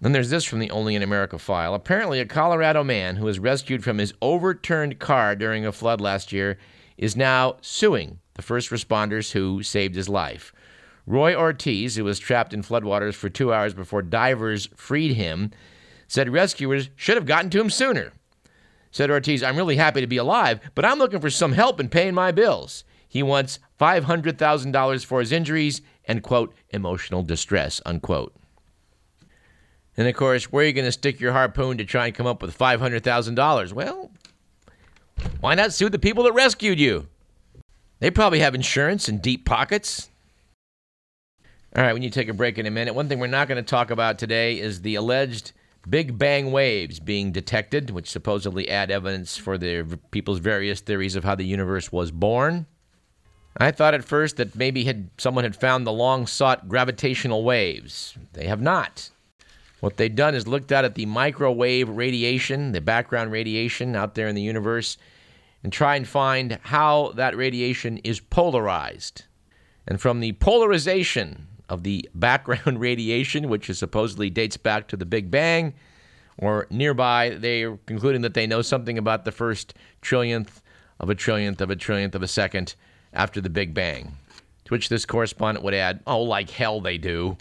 Then 0.00 0.12
there's 0.12 0.30
this 0.30 0.44
from 0.44 0.60
the 0.60 0.70
Only 0.70 0.94
in 0.94 1.02
America 1.02 1.38
file. 1.38 1.74
Apparently, 1.74 2.20
a 2.20 2.26
Colorado 2.26 2.82
man 2.82 3.16
who 3.16 3.26
was 3.26 3.38
rescued 3.38 3.84
from 3.84 3.98
his 3.98 4.14
overturned 4.22 4.98
car 4.98 5.36
during 5.36 5.66
a 5.66 5.72
flood 5.72 6.00
last 6.00 6.32
year 6.32 6.56
is 6.96 7.14
now 7.14 7.56
suing 7.60 8.20
the 8.34 8.42
first 8.42 8.70
responders 8.70 9.32
who 9.32 9.62
saved 9.62 9.94
his 9.94 10.08
life. 10.08 10.52
Roy 11.06 11.34
Ortiz, 11.34 11.96
who 11.96 12.04
was 12.04 12.18
trapped 12.18 12.54
in 12.54 12.62
floodwaters 12.62 13.14
for 13.14 13.28
two 13.28 13.52
hours 13.52 13.74
before 13.74 14.02
divers 14.02 14.68
freed 14.74 15.14
him, 15.14 15.50
said 16.08 16.28
rescuers 16.28 16.90
should 16.96 17.16
have 17.16 17.26
gotten 17.26 17.50
to 17.50 17.60
him 17.60 17.70
sooner. 17.70 18.12
Said 18.90 19.10
Ortiz, 19.10 19.42
I'm 19.42 19.56
really 19.56 19.76
happy 19.76 20.00
to 20.00 20.06
be 20.06 20.16
alive, 20.18 20.60
but 20.74 20.84
I'm 20.84 20.98
looking 20.98 21.20
for 21.20 21.30
some 21.30 21.52
help 21.52 21.80
in 21.80 21.88
paying 21.88 22.14
my 22.14 22.30
bills. 22.30 22.84
He 23.08 23.22
wants 23.22 23.58
$500,000 23.80 25.04
for 25.04 25.20
his 25.20 25.32
injuries 25.32 25.82
and, 26.06 26.22
quote, 26.22 26.54
emotional 26.70 27.22
distress, 27.22 27.80
unquote. 27.84 28.34
And 29.96 30.08
of 30.08 30.14
course, 30.14 30.50
where 30.50 30.64
are 30.64 30.66
you 30.66 30.72
going 30.72 30.84
to 30.84 30.92
stick 30.92 31.20
your 31.20 31.32
harpoon 31.32 31.78
to 31.78 31.84
try 31.84 32.06
and 32.06 32.14
come 32.14 32.26
up 32.26 32.42
with 32.42 32.56
$500,000? 32.56 33.72
Well, 33.72 34.10
why 35.40 35.54
not 35.54 35.72
sue 35.72 35.88
the 35.88 35.98
people 35.98 36.24
that 36.24 36.32
rescued 36.32 36.80
you? 36.80 37.08
They 38.04 38.10
probably 38.10 38.40
have 38.40 38.54
insurance 38.54 39.08
and 39.08 39.22
deep 39.22 39.46
pockets. 39.46 40.10
All 41.74 41.82
right, 41.82 41.94
we 41.94 42.00
need 42.00 42.12
to 42.12 42.20
take 42.20 42.28
a 42.28 42.34
break 42.34 42.58
in 42.58 42.66
a 42.66 42.70
minute. 42.70 42.94
One 42.94 43.08
thing 43.08 43.18
we're 43.18 43.28
not 43.28 43.48
going 43.48 43.56
to 43.56 43.66
talk 43.66 43.90
about 43.90 44.18
today 44.18 44.60
is 44.60 44.82
the 44.82 44.96
alleged 44.96 45.52
Big 45.88 46.18
Bang 46.18 46.52
waves 46.52 47.00
being 47.00 47.32
detected, 47.32 47.88
which 47.88 48.10
supposedly 48.10 48.68
add 48.68 48.90
evidence 48.90 49.38
for 49.38 49.56
the 49.56 49.98
people's 50.10 50.38
various 50.38 50.82
theories 50.82 51.16
of 51.16 51.24
how 51.24 51.34
the 51.34 51.46
universe 51.46 51.90
was 51.90 52.10
born. 52.10 52.66
I 53.56 53.70
thought 53.70 53.94
at 53.94 54.04
first 54.04 54.36
that 54.36 54.54
maybe 54.54 54.84
had, 54.84 55.08
someone 55.16 55.44
had 55.44 55.56
found 55.56 55.86
the 55.86 55.90
long 55.92 56.26
sought 56.26 56.68
gravitational 56.68 57.42
waves. 57.42 58.18
They 58.34 58.48
have 58.48 58.60
not. 58.60 59.08
What 59.80 59.96
they've 59.96 60.14
done 60.14 60.34
is 60.34 60.46
looked 60.46 60.72
out 60.72 60.84
at 60.84 60.94
the 60.94 61.06
microwave 61.06 61.88
radiation, 61.88 62.72
the 62.72 62.82
background 62.82 63.32
radiation 63.32 63.96
out 63.96 64.14
there 64.14 64.28
in 64.28 64.34
the 64.34 64.42
universe, 64.42 64.98
and 65.64 65.72
try 65.72 65.96
and 65.96 66.06
find 66.06 66.58
how 66.62 67.12
that 67.16 67.36
radiation 67.36 67.98
is 67.98 68.20
polarized. 68.20 69.24
And 69.88 70.00
from 70.00 70.20
the 70.20 70.32
polarization 70.32 71.48
of 71.70 71.82
the 71.82 72.08
background 72.14 72.80
radiation, 72.80 73.48
which 73.48 73.70
is 73.70 73.78
supposedly 73.78 74.28
dates 74.28 74.58
back 74.58 74.86
to 74.88 74.96
the 74.96 75.06
Big 75.06 75.30
Bang, 75.30 75.72
or 76.36 76.66
nearby, 76.70 77.30
they're 77.30 77.78
concluding 77.86 78.20
that 78.22 78.34
they 78.34 78.46
know 78.46 78.60
something 78.60 78.98
about 78.98 79.24
the 79.24 79.32
first 79.32 79.74
trillionth 80.02 80.60
of 81.00 81.08
a 81.08 81.14
trillionth 81.14 81.60
of 81.60 81.70
a 81.70 81.76
trillionth 81.76 82.14
of 82.14 82.22
a 82.22 82.28
second 82.28 82.74
after 83.14 83.40
the 83.40 83.50
Big 83.50 83.72
Bang. 83.72 84.16
To 84.66 84.74
which 84.74 84.88
this 84.88 85.06
correspondent 85.06 85.64
would 85.64 85.74
add, 85.74 86.00
oh, 86.06 86.22
like 86.22 86.50
hell 86.50 86.80
they 86.80 86.98
do. 86.98 87.36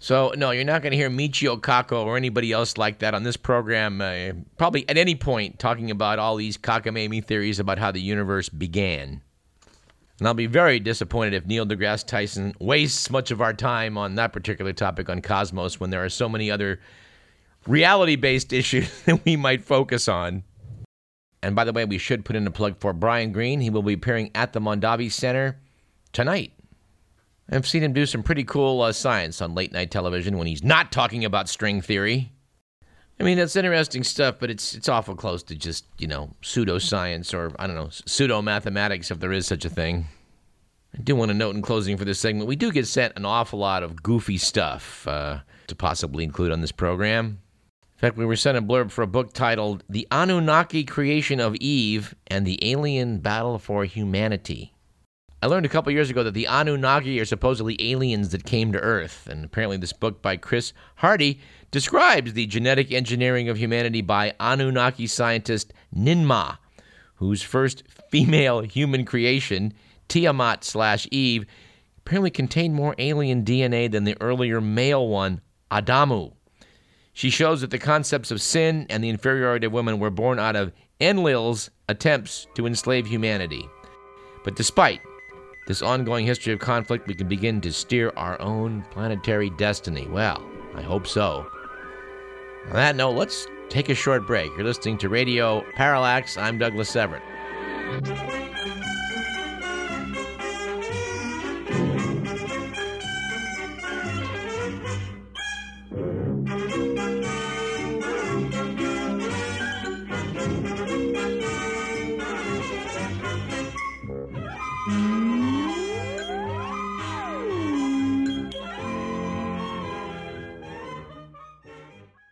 So, 0.00 0.32
no, 0.36 0.52
you're 0.52 0.64
not 0.64 0.82
going 0.82 0.92
to 0.92 0.96
hear 0.96 1.10
Michio 1.10 1.60
Kaku 1.60 2.04
or 2.04 2.16
anybody 2.16 2.52
else 2.52 2.78
like 2.78 3.00
that 3.00 3.14
on 3.14 3.24
this 3.24 3.36
program, 3.36 4.00
uh, 4.00 4.30
probably 4.56 4.88
at 4.88 4.96
any 4.96 5.16
point, 5.16 5.58
talking 5.58 5.90
about 5.90 6.20
all 6.20 6.36
these 6.36 6.56
cockamamie 6.56 7.24
theories 7.24 7.58
about 7.58 7.78
how 7.78 7.90
the 7.90 8.00
universe 8.00 8.48
began. 8.48 9.22
And 10.20 10.28
I'll 10.28 10.34
be 10.34 10.46
very 10.46 10.78
disappointed 10.78 11.34
if 11.34 11.46
Neil 11.46 11.66
deGrasse 11.66 12.06
Tyson 12.06 12.54
wastes 12.60 13.10
much 13.10 13.32
of 13.32 13.40
our 13.40 13.52
time 13.52 13.98
on 13.98 14.14
that 14.14 14.32
particular 14.32 14.72
topic 14.72 15.08
on 15.08 15.20
Cosmos 15.20 15.80
when 15.80 15.90
there 15.90 16.04
are 16.04 16.08
so 16.08 16.28
many 16.28 16.48
other 16.48 16.80
reality 17.66 18.14
based 18.14 18.52
issues 18.52 19.02
that 19.02 19.24
we 19.24 19.36
might 19.36 19.64
focus 19.64 20.06
on. 20.06 20.44
And 21.42 21.56
by 21.56 21.64
the 21.64 21.72
way, 21.72 21.84
we 21.84 21.98
should 21.98 22.24
put 22.24 22.36
in 22.36 22.46
a 22.46 22.50
plug 22.52 22.78
for 22.78 22.92
Brian 22.92 23.32
Greene. 23.32 23.60
He 23.60 23.70
will 23.70 23.82
be 23.82 23.94
appearing 23.94 24.30
at 24.34 24.52
the 24.52 24.60
Mondavi 24.60 25.10
Center 25.10 25.58
tonight. 26.12 26.52
I've 27.50 27.66
seen 27.66 27.82
him 27.82 27.92
do 27.92 28.04
some 28.04 28.22
pretty 28.22 28.44
cool 28.44 28.82
uh, 28.82 28.92
science 28.92 29.40
on 29.40 29.54
late 29.54 29.72
night 29.72 29.90
television 29.90 30.36
when 30.36 30.46
he's 30.46 30.62
not 30.62 30.92
talking 30.92 31.24
about 31.24 31.48
string 31.48 31.80
theory. 31.80 32.32
I 33.20 33.24
mean, 33.24 33.38
that's 33.38 33.56
interesting 33.56 34.04
stuff, 34.04 34.36
but 34.38 34.50
it's 34.50 34.74
it's 34.74 34.88
awful 34.88 35.16
close 35.16 35.42
to 35.44 35.56
just 35.56 35.86
you 35.98 36.06
know 36.06 36.34
pseudoscience 36.42 37.34
or 37.34 37.52
I 37.58 37.66
don't 37.66 37.76
know 37.76 37.88
pseudo 37.90 38.42
mathematics 38.42 39.10
if 39.10 39.18
there 39.18 39.32
is 39.32 39.46
such 39.46 39.64
a 39.64 39.70
thing. 39.70 40.06
I 40.94 41.00
do 41.02 41.16
want 41.16 41.30
to 41.30 41.34
note 41.34 41.54
in 41.54 41.62
closing 41.62 41.96
for 41.96 42.04
this 42.04 42.20
segment, 42.20 42.48
we 42.48 42.56
do 42.56 42.72
get 42.72 42.86
sent 42.86 43.14
an 43.16 43.24
awful 43.24 43.58
lot 43.58 43.82
of 43.82 44.02
goofy 44.02 44.38
stuff 44.38 45.06
uh, 45.06 45.40
to 45.66 45.74
possibly 45.74 46.24
include 46.24 46.50
on 46.50 46.60
this 46.60 46.72
program. 46.72 47.40
In 47.98 48.00
fact, 48.00 48.16
we 48.16 48.24
were 48.24 48.36
sent 48.36 48.56
a 48.56 48.62
blurb 48.62 48.90
for 48.90 49.02
a 49.02 49.08
book 49.08 49.32
titled 49.32 49.84
The 49.88 50.06
Anunnaki 50.10 50.84
Creation 50.84 51.40
of 51.40 51.56
Eve 51.56 52.14
and 52.28 52.46
the 52.46 52.58
Alien 52.70 53.18
Battle 53.18 53.58
for 53.58 53.84
Humanity. 53.84 54.72
I 55.40 55.46
learned 55.46 55.66
a 55.66 55.68
couple 55.68 55.92
years 55.92 56.10
ago 56.10 56.24
that 56.24 56.34
the 56.34 56.48
Anunnaki 56.48 57.20
are 57.20 57.24
supposedly 57.24 57.76
aliens 57.92 58.30
that 58.30 58.44
came 58.44 58.72
to 58.72 58.80
Earth, 58.80 59.28
and 59.30 59.44
apparently 59.44 59.76
this 59.76 59.92
book 59.92 60.20
by 60.20 60.36
Chris 60.36 60.72
Hardy 60.96 61.38
describes 61.70 62.32
the 62.32 62.46
genetic 62.46 62.90
engineering 62.90 63.48
of 63.48 63.56
humanity 63.56 64.00
by 64.00 64.34
Anunnaki 64.40 65.06
scientist 65.06 65.72
Ninmah, 65.96 66.58
whose 67.16 67.40
first 67.40 67.84
female 68.10 68.62
human 68.62 69.04
creation, 69.04 69.74
Tiamat 70.08 70.64
slash 70.64 71.06
Eve, 71.12 71.46
apparently 71.98 72.30
contained 72.30 72.74
more 72.74 72.96
alien 72.98 73.44
DNA 73.44 73.88
than 73.88 74.02
the 74.02 74.20
earlier 74.20 74.60
male 74.60 75.06
one, 75.06 75.40
Adamu. 75.70 76.32
She 77.12 77.30
shows 77.30 77.60
that 77.60 77.70
the 77.70 77.78
concepts 77.78 78.32
of 78.32 78.42
sin 78.42 78.86
and 78.90 79.04
the 79.04 79.08
inferiority 79.08 79.66
of 79.66 79.72
women 79.72 80.00
were 80.00 80.10
born 80.10 80.40
out 80.40 80.56
of 80.56 80.72
Enlil's 81.00 81.70
attempts 81.88 82.48
to 82.56 82.66
enslave 82.66 83.06
humanity. 83.06 83.68
But 84.42 84.56
despite 84.56 85.00
this 85.68 85.82
ongoing 85.82 86.24
history 86.24 86.54
of 86.54 86.58
conflict, 86.58 87.06
we 87.06 87.14
can 87.14 87.28
begin 87.28 87.60
to 87.60 87.70
steer 87.70 88.10
our 88.16 88.40
own 88.40 88.82
planetary 88.90 89.50
destiny. 89.50 90.08
Well, 90.08 90.42
I 90.74 90.80
hope 90.80 91.06
so. 91.06 91.46
On 92.68 92.72
that 92.72 92.96
note, 92.96 93.12
let's 93.12 93.46
take 93.68 93.90
a 93.90 93.94
short 93.94 94.26
break. 94.26 94.50
You're 94.56 94.64
listening 94.64 94.96
to 94.98 95.10
Radio 95.10 95.62
Parallax. 95.74 96.38
I'm 96.38 96.56
Douglas 96.56 96.96
Everett. 96.96 97.22